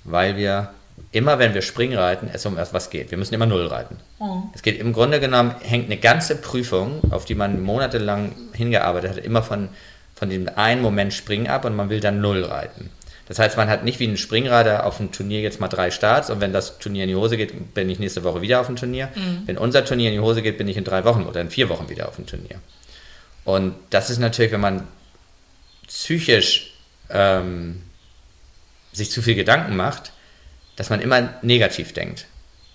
[0.03, 0.71] weil wir
[1.11, 3.11] immer, wenn wir Springreiten, es um etwas geht.
[3.11, 3.97] Wir müssen immer Null reiten.
[4.19, 4.41] Oh.
[4.53, 9.17] Es geht im Grunde genommen, hängt eine ganze Prüfung, auf die man monatelang hingearbeitet hat,
[9.19, 9.69] immer von,
[10.15, 12.89] von dem einen Moment Springen ab und man will dann Null reiten.
[13.27, 16.29] Das heißt, man hat nicht wie ein Springreiter auf dem Turnier jetzt mal drei Starts
[16.29, 18.77] und wenn das Turnier in die Hose geht, bin ich nächste Woche wieder auf dem
[18.77, 19.09] Turnier.
[19.15, 19.43] Mhm.
[19.45, 21.67] Wenn unser Turnier in die Hose geht, bin ich in drei Wochen oder in vier
[21.67, 22.61] Wochen wieder auf dem Turnier.
[23.47, 24.85] Und das ist natürlich, wenn man
[25.87, 26.73] psychisch
[27.09, 27.81] ähm,
[28.91, 30.11] sich zu viel Gedanken macht,
[30.75, 32.25] dass man immer negativ denkt.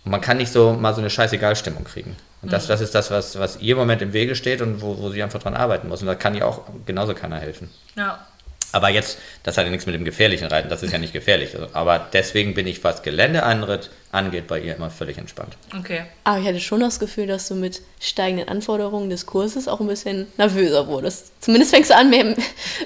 [0.06, 2.16] Und man kann nicht so mal so eine Scheißegal-Stimmung kriegen.
[2.40, 2.68] Und das, mhm.
[2.68, 5.22] das ist das, was, was ihr im Moment im Wege steht und wo, wo sie
[5.22, 6.00] einfach dran arbeiten muss.
[6.00, 7.68] Und da kann ihr auch genauso keiner helfen.
[7.94, 8.26] Ja.
[8.70, 11.54] Aber jetzt, das hat ja nichts mit dem gefährlichen Reiten, das ist ja nicht gefährlich.
[11.54, 15.56] Also, aber deswegen bin ich, was Geländeanritt angeht, bei ihr immer völlig entspannt.
[15.78, 16.04] Okay.
[16.24, 19.88] Aber ich hatte schon das Gefühl, dass du mit steigenden Anforderungen des Kurses auch ein
[19.88, 21.32] bisschen nervöser wurdest.
[21.42, 22.34] Zumindest fängst du an, mehr,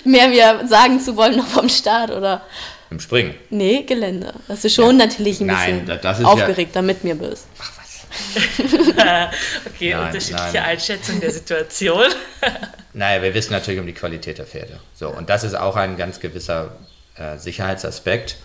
[0.05, 2.43] mehr mir sagen zu wollen noch vom Start, oder?
[2.91, 3.35] Im Springen?
[3.51, 4.35] Nee, Gelände.
[4.49, 5.07] Das ist schon ja.
[5.07, 7.47] natürlich ein bisschen Nein, aufgeregter ja, mit mir bist.
[7.61, 7.72] Ach,
[9.66, 10.64] okay, nein, unterschiedliche nein.
[10.64, 12.07] Einschätzung der Situation.
[12.97, 14.80] naja, wir wissen natürlich um die Qualität der Pferde.
[14.94, 16.76] So, und das ist auch ein ganz gewisser
[17.16, 18.38] äh, Sicherheitsaspekt.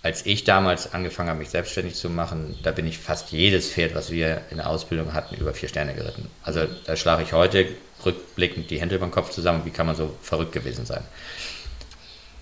[0.00, 3.96] Als ich damals angefangen habe, mich selbstständig zu machen, da bin ich fast jedes Pferd,
[3.96, 6.30] was wir in der Ausbildung hatten, über vier Sterne geritten.
[6.44, 7.66] Also da schlage ich heute
[8.06, 11.02] rückblickend die Hände über den Kopf zusammen, wie kann man so verrückt gewesen sein.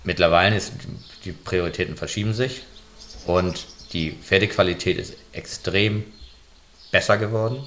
[0.03, 0.73] Mittlerweile ist
[1.25, 2.61] die Prioritäten verschieben sich
[3.25, 6.03] und die Pferdequalität ist extrem
[6.91, 7.63] besser geworden.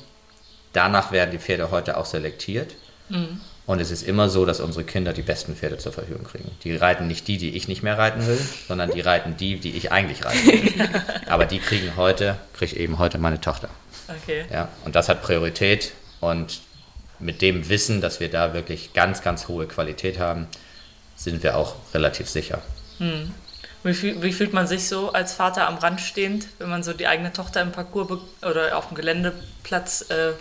[0.73, 2.77] Danach werden die Pferde heute auch selektiert.
[3.09, 3.41] Mhm.
[3.67, 6.53] Und es ist immer so, dass unsere Kinder die besten Pferde zur Verfügung kriegen.
[6.63, 8.39] Die reiten nicht die, die ich nicht mehr reiten will,
[8.69, 10.89] sondern die reiten die, die ich eigentlich reiten will.
[11.27, 13.69] Aber die kriegen heute, kriegt eben heute meine Tochter.
[14.23, 14.45] Okay.
[14.53, 16.61] Ja, und das hat Priorität und
[17.19, 20.47] mit dem Wissen, dass wir da wirklich ganz, ganz hohe Qualität haben,
[21.17, 22.63] sind wir auch relativ sicher.
[22.99, 23.33] Hm.
[23.83, 27.07] Wie, wie, fühlt man sich so als Vater am Rand stehend, wenn man so die
[27.07, 30.33] eigene Tochter im Parcours oder auf dem Geländeplatz äh,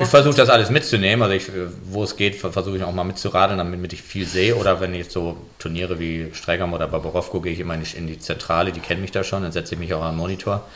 [0.00, 1.50] ich versuche das alles mitzunehmen, also ich,
[1.84, 4.56] wo es geht, versuche ich auch mal mitzuradeln, damit ich viel sehe.
[4.56, 8.72] Oder wenn ich so Turniere wie Streigam oder Barbarowko gehe ich immer in die Zentrale,
[8.72, 10.66] die kennen mich da schon, dann setze ich mich auch am Monitor,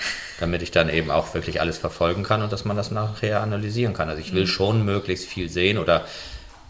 [0.41, 3.95] damit ich dann eben auch wirklich alles verfolgen kann und dass man das nachher analysieren
[3.95, 4.11] kann.
[4.11, 4.49] Also ich will mhm.
[4.49, 6.05] schon möglichst viel sehen oder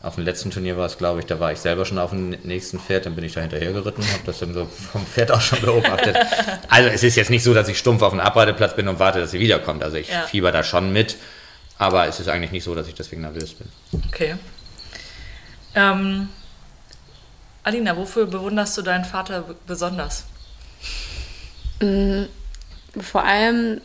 [0.01, 2.31] auf dem letzten Turnier war es, glaube ich, da war ich selber schon auf dem
[2.45, 5.41] nächsten Pferd, dann bin ich da hinterher geritten, habe das dann so vom Pferd auch
[5.41, 6.17] schon beobachtet.
[6.71, 9.19] Also es ist jetzt nicht so, dass ich stumpf auf dem Abreiteplatz bin und warte,
[9.19, 9.83] dass sie wiederkommt.
[9.83, 10.23] Also ich ja.
[10.23, 11.17] fieber da schon mit
[11.79, 13.69] aber es ist eigentlich nicht so, dass ich deswegen nervös bin.
[14.09, 14.37] Okay.
[15.75, 16.29] Ähm,
[17.63, 20.25] Alina, wofür bewunderst du deinen Vater besonders?
[21.81, 22.25] Mm,
[23.01, 23.81] vor allem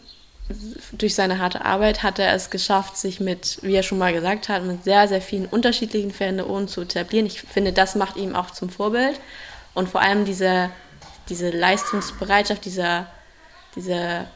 [0.91, 4.49] durch seine harte Arbeit hat er es geschafft, sich mit, wie er schon mal gesagt
[4.49, 7.25] hat, mit sehr, sehr vielen unterschiedlichen Pferden zu etablieren.
[7.25, 9.19] Ich finde, das macht ihm auch zum Vorbild.
[9.73, 10.69] Und vor allem diese,
[11.29, 13.07] diese Leistungsbereitschaft, dieser,
[13.75, 14.27] dieser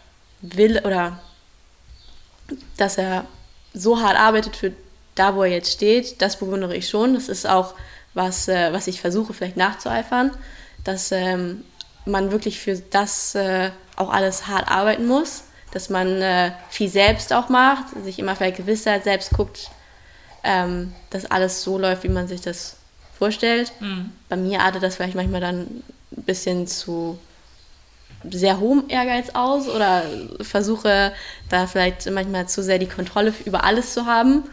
[0.42, 1.20] Wille oder
[2.78, 3.26] dass er
[3.78, 4.74] so hart arbeitet für
[5.16, 7.14] da, wo er jetzt steht, das bewundere ich schon.
[7.14, 7.74] Das ist auch
[8.14, 10.32] was, äh, was ich versuche vielleicht nachzueifern,
[10.84, 11.64] dass ähm,
[12.06, 17.34] man wirklich für das äh, auch alles hart arbeiten muss, dass man äh, viel selbst
[17.34, 19.70] auch macht, sich immer vielleicht Gewissheit selbst guckt,
[20.44, 22.78] ähm, dass alles so läuft, wie man sich das
[23.18, 23.72] vorstellt.
[23.80, 24.12] Mhm.
[24.30, 25.84] Bei mir artet das vielleicht manchmal dann
[26.16, 27.20] ein bisschen zu
[28.30, 30.04] sehr hohem Ehrgeiz aus oder
[30.42, 31.14] versuche
[31.50, 34.44] da vielleicht manchmal zu sehr die Kontrolle über alles zu haben.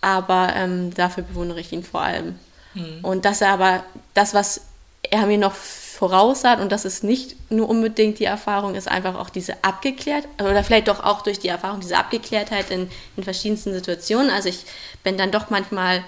[0.00, 2.38] Aber ähm, dafür bewundere ich ihn vor allem.
[2.74, 3.00] Mhm.
[3.02, 3.84] Und dass er aber
[4.14, 4.62] das, was
[5.02, 9.16] er mir noch voraus hat, und das ist nicht nur unbedingt die Erfahrung, ist einfach
[9.16, 13.74] auch diese Abgeklärt, oder vielleicht doch auch durch die Erfahrung, diese Abgeklärtheit in, in verschiedensten
[13.74, 14.30] Situationen.
[14.30, 14.64] Also ich
[15.02, 16.02] bin dann doch manchmal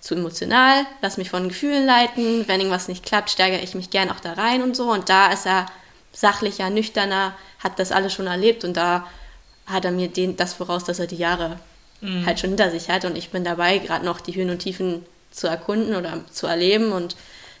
[0.00, 2.46] zu emotional, lass mich von Gefühlen leiten.
[2.46, 4.90] Wenn irgendwas nicht klappt, steigere ich mich gern auch da rein und so.
[4.90, 5.66] Und da ist er
[6.14, 9.06] sachlicher, nüchterner, hat das alles schon erlebt und da
[9.66, 11.58] hat er mir den, das voraus, dass er die Jahre
[12.00, 12.24] mhm.
[12.24, 15.04] halt schon hinter sich hat und ich bin dabei, gerade noch die Höhen und Tiefen
[15.30, 17.16] zu erkunden oder zu erleben und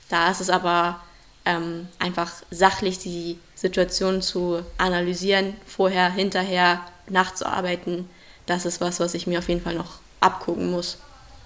[0.08, 1.00] da ist es aber
[1.44, 8.08] ähm, einfach sachlich die Situation zu analysieren, vorher, hinterher nachzuarbeiten,
[8.46, 10.98] das ist was, was ich mir auf jeden Fall noch abgucken muss,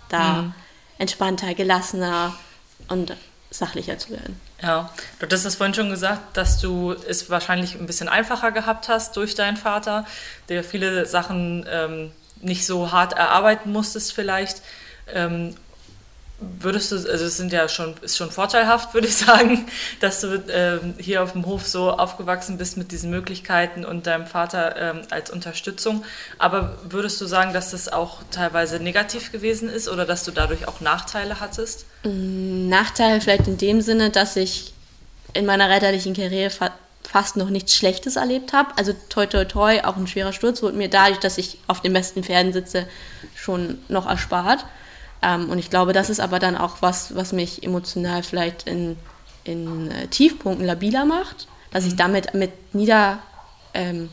[0.09, 0.54] da mhm.
[0.98, 2.34] entspannter, gelassener
[2.88, 3.16] und
[3.50, 4.47] sachlicher zu werden.
[4.61, 8.88] Ja, du hattest es vorhin schon gesagt, dass du es wahrscheinlich ein bisschen einfacher gehabt
[8.88, 10.04] hast durch deinen Vater,
[10.48, 14.62] der viele Sachen ähm, nicht so hart erarbeiten musstest vielleicht.
[15.14, 15.54] Ähm,
[16.41, 19.66] Würdest du, also es sind ja schon, ist schon vorteilhaft, würde ich sagen,
[20.01, 24.26] dass du ähm, hier auf dem Hof so aufgewachsen bist mit diesen Möglichkeiten und deinem
[24.26, 26.05] Vater ähm, als Unterstützung.
[26.39, 30.68] Aber würdest du sagen, dass das auch teilweise negativ gewesen ist oder dass du dadurch
[30.68, 31.86] auch Nachteile hattest?
[32.05, 34.74] Mm, Nachteile vielleicht in dem Sinne, dass ich
[35.34, 36.70] in meiner reiterlichen Karriere fa
[37.05, 38.70] fast noch nichts Schlechtes erlebt habe.
[38.76, 41.95] Also toi toi toi, auch ein schwerer Sturz wurde mir dadurch, dass ich auf den
[41.95, 42.86] besten Pferden sitze,
[43.34, 44.66] schon noch erspart.
[45.22, 48.96] Ähm, und ich glaube, das ist aber dann auch was, was mich emotional vielleicht in,
[49.44, 51.90] in äh, Tiefpunkten labiler macht, dass mhm.
[51.90, 53.18] ich damit mit Nieder...
[53.74, 54.08] Ähm,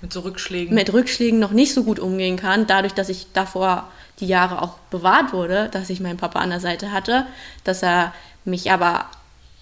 [0.00, 0.74] mit so Rückschlägen.
[0.74, 3.88] Mit Rückschlägen noch nicht so gut umgehen kann, dadurch, dass ich davor
[4.20, 7.26] die Jahre auch bewahrt wurde, dass ich meinen Papa an der Seite hatte,
[7.64, 8.12] dass er
[8.44, 9.06] mich aber,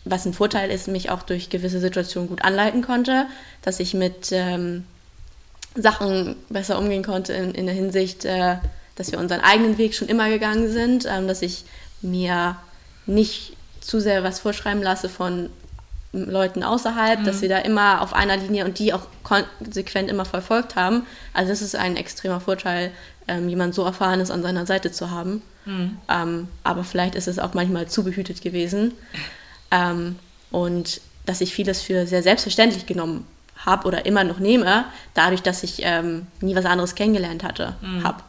[0.04, 3.26] was ein Vorteil ist, mich auch durch gewisse Situationen gut anleiten konnte,
[3.62, 4.84] dass ich mit ähm,
[5.74, 8.56] Sachen besser umgehen konnte in, in der Hinsicht, äh,
[9.02, 11.64] dass wir unseren eigenen Weg schon immer gegangen sind, ähm, dass ich
[12.02, 12.56] mir
[13.04, 15.50] nicht zu sehr was vorschreiben lasse von
[16.12, 17.24] Leuten außerhalb, mhm.
[17.24, 21.04] dass wir da immer auf einer Linie und die auch konsequent immer verfolgt haben.
[21.34, 22.92] Also das ist ein extremer Vorteil,
[23.26, 25.42] ähm, jemand so erfahrenes an seiner Seite zu haben.
[25.64, 25.96] Mhm.
[26.08, 28.92] Ähm, aber vielleicht ist es auch manchmal zu behütet gewesen.
[29.72, 30.16] Ähm,
[30.52, 33.26] und dass ich vieles für sehr selbstverständlich genommen
[33.56, 34.84] habe oder immer noch nehme,
[35.14, 38.04] dadurch, dass ich ähm, nie was anderes kennengelernt hatte, mhm.
[38.04, 38.22] habe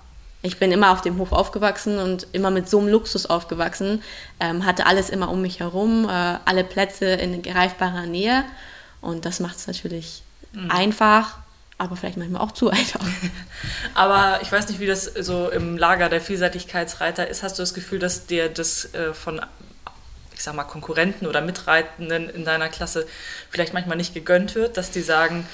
[0.43, 4.03] ich bin immer auf dem Hof aufgewachsen und immer mit so einem Luxus aufgewachsen,
[4.39, 8.43] ähm, hatte alles immer um mich herum, äh, alle Plätze in greifbarer Nähe
[9.01, 10.21] und das macht es natürlich
[10.51, 10.69] mhm.
[10.69, 11.37] einfach,
[11.77, 13.05] aber vielleicht manchmal auch zu einfach.
[13.95, 17.41] aber ich weiß nicht, wie das so im Lager der Vielseitigkeitsreiter ist.
[17.41, 19.41] Hast du das Gefühl, dass dir das äh, von
[20.35, 23.07] ich sag mal, Konkurrenten oder Mitreitenden in deiner Klasse
[23.49, 25.47] vielleicht manchmal nicht gegönnt wird, dass die sagen,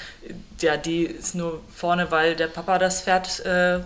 [0.60, 3.80] ja, die ist nur vorne, weil der Papa das Pferd äh,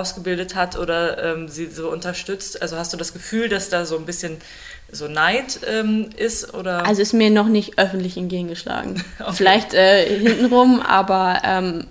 [0.00, 2.60] ausgebildet hat oder ähm, sie so unterstützt?
[2.62, 4.38] Also hast du das Gefühl, dass da so ein bisschen
[4.90, 6.54] so Neid ähm, ist?
[6.54, 6.86] Oder?
[6.86, 9.04] Also ist mir noch nicht öffentlich entgegengeschlagen.
[9.20, 9.32] okay.
[9.32, 11.86] Vielleicht äh, hintenrum, aber ähm,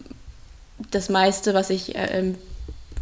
[0.92, 2.34] das meiste, was ich äh,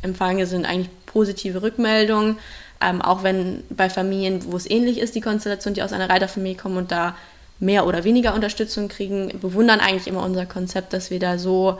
[0.01, 2.37] empfange, sind eigentlich positive Rückmeldungen.
[2.79, 6.57] Ähm, auch wenn bei Familien, wo es ähnlich ist, die Konstellation, die aus einer Reiterfamilie
[6.57, 7.15] kommen und da
[7.59, 11.79] mehr oder weniger Unterstützung kriegen, bewundern eigentlich immer unser Konzept, dass wir da so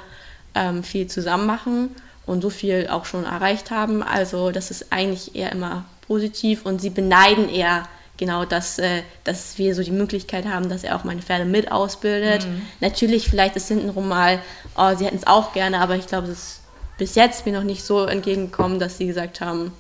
[0.55, 1.91] ähm, viel zusammen machen
[2.28, 4.03] und so viel auch schon erreicht haben.
[4.03, 9.57] Also das ist eigentlich eher immer positiv und sie beneiden eher genau, dass, äh, dass
[9.57, 12.45] wir so die Möglichkeit haben, dass er auch meine Pferde mit ausbildet.
[12.45, 12.61] Mhm.
[12.80, 14.41] Natürlich, vielleicht ist hintenrum mal,
[14.75, 16.61] oh, sie hätten es auch gerne, aber ich glaube, es ist
[16.97, 19.71] bis jetzt mir noch nicht so entgegengekommen, dass sie gesagt haben,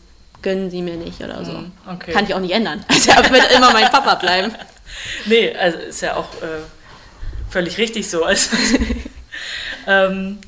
[0.43, 1.53] gönnen sie mir nicht oder so.
[1.53, 2.11] Mhm, okay.
[2.11, 2.85] Kann ich auch nicht ändern.
[2.89, 4.53] Also er wird immer mein Papa bleiben.
[5.25, 6.61] Nee, also ist ja auch äh,
[7.49, 8.23] völlig richtig so.
[8.23, 8.55] Also,
[9.87, 10.39] ähm,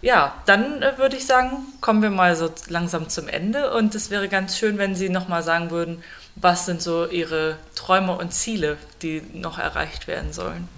[0.00, 4.10] ja, dann äh, würde ich sagen, kommen wir mal so langsam zum Ende und es
[4.10, 6.02] wäre ganz schön, wenn Sie nochmal sagen würden,
[6.36, 10.68] was sind so Ihre Träume und Ziele, die noch erreicht werden sollen?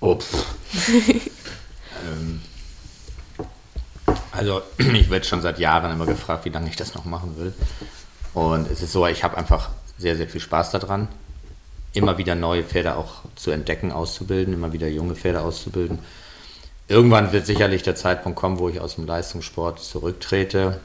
[0.00, 0.18] Oh,
[2.08, 2.40] ähm,
[4.32, 7.54] also ich werde schon seit Jahren immer gefragt, wie lange ich das noch machen will.
[8.34, 11.06] Und es ist so, ich habe einfach sehr, sehr viel Spaß daran,
[11.92, 16.00] immer wieder neue Pferde auch zu entdecken, auszubilden, immer wieder junge Pferde auszubilden.
[16.92, 20.80] Irgendwann wird sicherlich der Zeitpunkt kommen, wo ich aus dem Leistungssport zurücktrete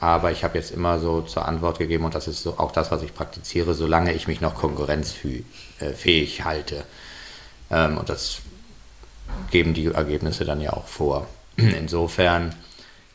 [0.00, 2.90] aber ich habe jetzt immer so zur Antwort gegeben, und das ist so auch das,
[2.90, 5.40] was ich praktiziere, solange ich mich noch konkurrenzfähig
[5.80, 6.84] äh, halte.
[7.70, 8.38] Ähm, und das
[9.50, 11.26] geben die Ergebnisse dann ja auch vor.
[11.56, 12.54] Insofern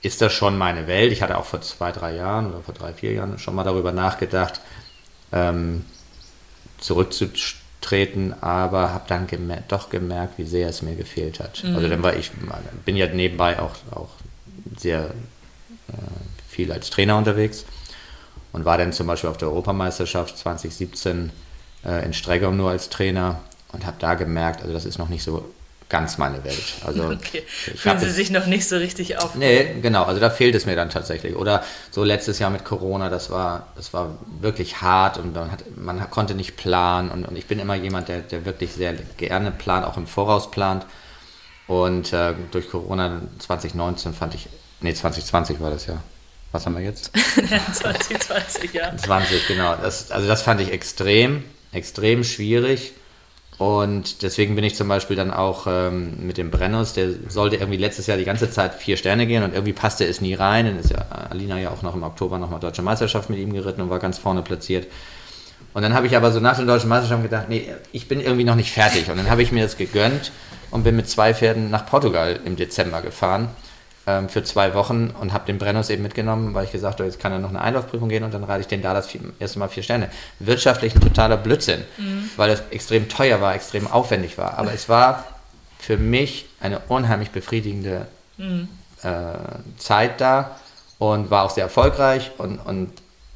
[0.02, 1.14] ist das schon meine Welt.
[1.14, 3.94] Ich hatte auch vor zwei, drei Jahren oder vor drei, vier Jahren schon mal darüber
[3.94, 4.60] nachgedacht,
[5.32, 5.86] ähm,
[7.84, 11.64] zurückzutreten, aber habe dann gemer doch gemerkt, wie sehr es mir gefehlt hat.
[11.64, 11.76] Mhm.
[11.76, 12.32] Also dann war ich,
[12.86, 14.10] bin ja nebenbei auch, auch
[14.78, 15.06] sehr
[15.90, 15.94] äh,
[16.48, 17.66] viel als Trainer unterwegs
[18.54, 21.32] und war dann zum Beispiel auf der Europameisterschaft 2017
[21.86, 25.24] äh, in Streckung nur als Trainer und habe da gemerkt, also das ist noch nicht
[25.24, 25.46] so
[25.90, 26.64] ganz meine Welt.
[26.86, 27.44] Also okay.
[27.48, 29.36] Fühlen Sie sich noch nicht so richtig auf?
[29.36, 31.36] Nee, genau, also da fehlt es mir dann tatsächlich.
[31.36, 35.64] Oder so letztes Jahr mit Corona, das war, das war wirklich hart und man, hat,
[35.76, 39.52] man konnte nicht planen und, und ich bin immer jemand, der, der wirklich sehr gerne
[39.52, 40.86] plant, auch im Voraus plant.
[41.68, 44.50] Und äh, durch Corona 2019 fand ich,
[44.82, 46.02] nee, 2020 war das ja,
[46.52, 47.12] was haben wir jetzt?
[47.74, 48.96] 2020, ja.
[48.96, 49.76] 20, genau.
[49.76, 52.94] Das, also das fand ich extrem, extrem schwierig.
[53.64, 57.78] Und deswegen bin ich zum Beispiel dann auch ähm, mit dem Brennus, der sollte irgendwie
[57.78, 60.66] letztes Jahr die ganze Zeit vier Sterne gehen und irgendwie passte es nie rein.
[60.66, 63.80] Dann ist ja Alina ja auch noch im Oktober nochmal Deutsche Meisterschaft mit ihm geritten
[63.80, 64.88] und war ganz vorne platziert.
[65.74, 68.44] Und dann habe ich aber so nach der Deutschen Meisterschaft gedacht, nee, ich bin irgendwie
[68.44, 69.10] noch nicht fertig.
[69.10, 70.34] Und dann habe ich mir das gegönnt
[70.70, 73.48] und bin mit zwei Pferden nach Portugal im Dezember gefahren
[74.06, 77.20] ähm, für zwei Wochen und habe den Brennus eben mitgenommen, weil ich gesagt habe, jetzt
[77.20, 79.08] kann er noch eine Einlaufprüfung gehen und dann reite ich den da das
[79.40, 80.10] erste Mal vier Sterne.
[80.40, 82.30] Wirtschaftlich ein totaler Blödsinn, mhm.
[82.36, 84.58] weil es extrem teuer war, extrem aufwendig war.
[84.58, 85.24] Aber es war
[85.80, 88.68] für mich eine unheimlich befriedigende mhm.
[89.04, 89.10] äh,
[89.78, 90.58] Zeit da
[91.00, 92.92] und war auch sehr erfolgreich und, und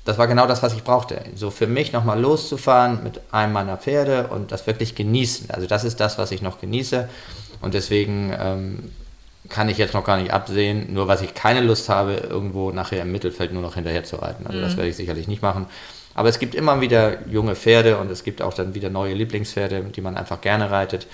[0.07, 1.21] das war genau das, was ich brauchte.
[1.35, 5.51] So für mich nochmal loszufahren mit einem meiner Pferde und das wirklich genießen.
[5.51, 7.09] Also das ist das, was ich noch genieße.
[7.59, 8.91] Und deswegen ähm,
[9.49, 10.93] kann ich jetzt noch gar nicht absehen.
[10.93, 14.45] Nur was ich keine Lust habe, irgendwo nachher im Mittelfeld nur noch hinterher zu reiten.
[14.47, 14.63] Also mhm.
[14.63, 15.67] das werde ich sicherlich nicht machen.
[16.13, 19.83] Aber es gibt immer wieder junge Pferde und es gibt auch dann wieder neue Lieblingspferde,
[19.95, 21.05] die man einfach gerne reitet.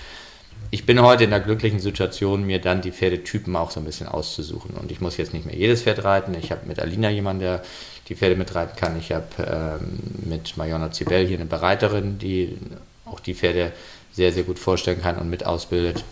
[0.70, 4.08] Ich bin heute in der glücklichen Situation, mir dann die Pferdetypen auch so ein bisschen
[4.08, 4.70] auszusuchen.
[4.74, 6.34] Und ich muss jetzt nicht mehr jedes Pferd reiten.
[6.34, 7.62] Ich habe mit Alina jemanden, der
[8.08, 8.98] die Pferde mitreiten kann.
[8.98, 12.56] Ich habe ähm, mit Mariona Zibel hier eine Bereiterin, die
[13.04, 13.72] auch die Pferde
[14.12, 16.02] sehr, sehr gut vorstellen kann und mit ausbildet.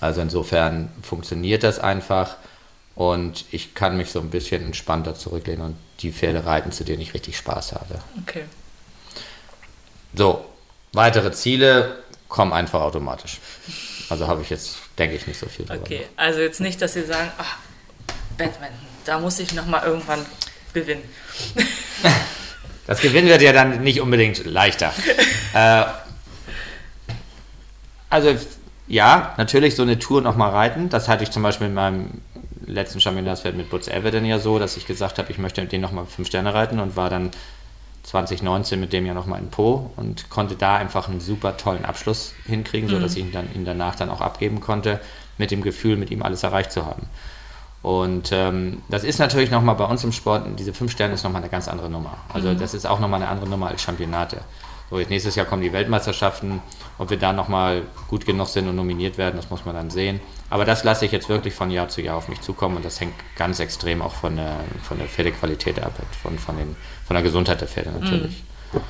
[0.00, 2.36] Also insofern funktioniert das einfach
[2.94, 7.00] und ich kann mich so ein bisschen entspannter zurücklehnen und die Pferde reiten, zu denen
[7.00, 8.00] ich richtig Spaß habe.
[8.22, 8.44] Okay.
[10.14, 10.44] So,
[10.92, 13.38] weitere Ziele kommen einfach automatisch.
[14.08, 15.80] Also habe ich jetzt, denke ich, nicht so viel drüber.
[15.80, 17.58] Okay, also jetzt nicht, dass Sie sagen, ach,
[18.38, 18.70] Batman,
[19.04, 20.24] da muss ich nochmal irgendwann
[20.72, 21.04] gewinnen.
[22.86, 24.94] Das Gewinnen wird ja dann nicht unbedingt leichter.
[25.54, 25.84] äh,
[28.08, 28.36] also
[28.88, 30.88] ja, natürlich so eine Tour nochmal reiten.
[30.88, 32.10] Das hatte ich zum Beispiel in meinem
[32.66, 35.82] letzten Championatsfeld mit Butz Everton ja so, dass ich gesagt habe, ich möchte mit denen
[35.82, 37.30] nochmal fünf Sterne reiten und war dann
[38.04, 42.34] 2019 mit dem ja nochmal in Po und konnte da einfach einen super tollen Abschluss
[42.46, 43.18] hinkriegen, sodass mhm.
[43.18, 45.00] ich ihn, dann, ihn danach dann auch abgeben konnte,
[45.38, 47.08] mit dem Gefühl, mit ihm alles erreicht zu haben.
[47.82, 51.42] Und ähm, das ist natürlich nochmal bei uns im Sport, diese fünf Sterne ist nochmal
[51.42, 52.16] eine ganz andere Nummer.
[52.32, 52.58] Also mhm.
[52.58, 54.38] das ist auch nochmal eine andere Nummer als Championate.
[54.90, 56.60] So, jetzt nächstes Jahr kommen die Weltmeisterschaften.
[56.98, 60.20] Ob wir da nochmal gut genug sind und nominiert werden, das muss man dann sehen.
[60.48, 63.00] Aber das lasse ich jetzt wirklich von Jahr zu Jahr auf mich zukommen und das
[63.00, 67.22] hängt ganz extrem auch von der, von der Pferdequalität ab, von, von, den, von der
[67.22, 68.44] Gesundheit der Pferde natürlich.
[68.72, 68.80] Mhm.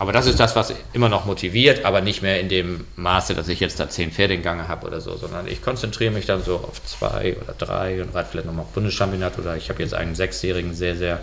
[0.00, 3.48] Aber das ist das, was immer noch motiviert, aber nicht mehr in dem Maße, dass
[3.48, 6.44] ich jetzt da zehn Pferde in Gange habe oder so, sondern ich konzentriere mich dann
[6.44, 9.94] so auf zwei oder drei und reite vielleicht nochmal auf Bundeschampionat oder ich habe jetzt
[9.94, 11.20] einen sechsjährigen, sehr, sehr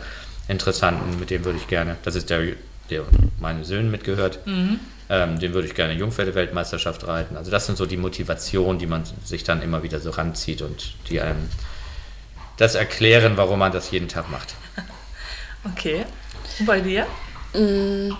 [0.50, 2.42] interessanten, mit dem würde ich gerne, das ist der,
[2.90, 3.04] der
[3.40, 4.80] meinen Söhnen mitgehört, mhm.
[5.10, 7.38] ähm, den würde ich gerne Jungpferde-Weltmeisterschaft reiten.
[7.38, 10.96] Also das sind so die Motivationen, die man sich dann immer wieder so ranzieht und
[11.10, 11.50] die einem
[12.58, 14.56] das erklären, warum man das jeden Tag macht.
[15.68, 16.06] Okay.
[16.60, 17.08] Und bei dir?
[17.54, 18.12] Mm,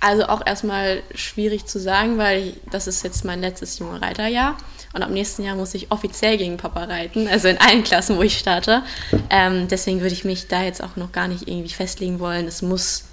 [0.00, 4.56] also auch erstmal schwierig zu sagen, weil ich, das ist jetzt mein letztes junge Reiterjahr.
[4.92, 8.22] Und ab nächsten Jahr muss ich offiziell gegen Papa reiten, also in allen Klassen, wo
[8.22, 8.82] ich starte.
[9.30, 12.46] Ähm, deswegen würde ich mich da jetzt auch noch gar nicht irgendwie festlegen wollen.
[12.46, 13.04] Es muss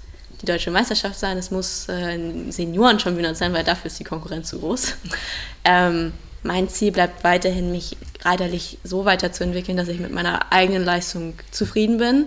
[0.44, 4.48] die deutsche Meisterschaft sein, es muss äh, ein Senioren-Championat sein, weil dafür ist die Konkurrenz
[4.48, 4.94] zu groß.
[5.66, 11.32] Ähm, mein Ziel bleibt weiterhin, mich reiterlich so weiterzuentwickeln, dass ich mit meiner eigenen Leistung
[11.50, 12.26] zufrieden bin.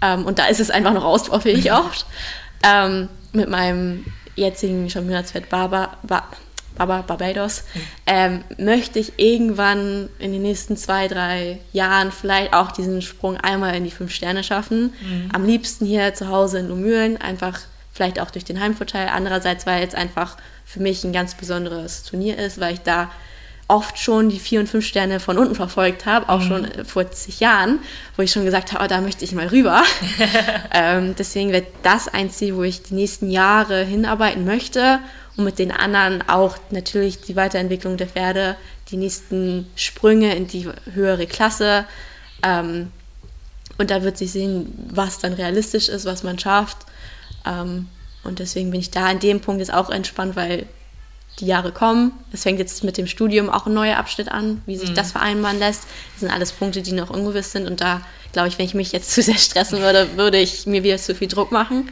[0.00, 2.06] Ähm, und da ist es einfach noch ausbaufähig oft.
[2.62, 4.04] Ähm, mit meinem
[4.36, 6.28] jetzigen Championatspferd Baba, ba,
[6.86, 7.64] Baba Barbados,
[8.06, 13.74] ähm, möchte ich irgendwann in den nächsten zwei, drei Jahren vielleicht auch diesen Sprung einmal
[13.74, 14.94] in die fünf Sterne schaffen.
[15.00, 15.28] Mhm.
[15.34, 17.60] Am liebsten hier zu Hause in Lumülen, einfach
[17.92, 19.08] vielleicht auch durch den Heimvorteil.
[19.08, 23.10] Andererseits, weil es einfach für mich ein ganz besonderes Turnier ist, weil ich da
[23.70, 26.48] oft schon die vier und fünf Sterne von unten verfolgt habe, auch mhm.
[26.48, 27.78] schon vor zig Jahren,
[28.16, 29.82] wo ich schon gesagt habe, oh, da möchte ich mal rüber.
[30.74, 34.98] ähm, deswegen wird das ein Ziel, wo ich die nächsten Jahre hinarbeiten möchte
[35.36, 38.56] und mit den anderen auch natürlich die Weiterentwicklung der Pferde,
[38.90, 41.84] die nächsten Sprünge in die höhere Klasse.
[42.42, 42.90] Ähm,
[43.78, 46.78] und da wird sich sehen, was dann realistisch ist, was man schafft.
[47.46, 47.86] Ähm,
[48.24, 50.66] und deswegen bin ich da an dem Punkt jetzt auch entspannt, weil
[51.40, 52.12] die Jahre kommen.
[52.32, 54.94] Es fängt jetzt mit dem Studium auch ein neuer Abschnitt an, wie sich mhm.
[54.94, 55.84] das vereinbaren lässt.
[56.12, 57.66] Das sind alles Punkte, die noch ungewiss sind.
[57.66, 60.82] Und da glaube ich, wenn ich mich jetzt zu sehr stressen würde, würde ich mir
[60.82, 61.90] wieder zu viel Druck machen.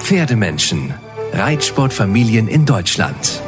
[0.00, 0.94] Pferdemenschen.
[1.32, 3.42] Reitsportfamilien in Deutschland.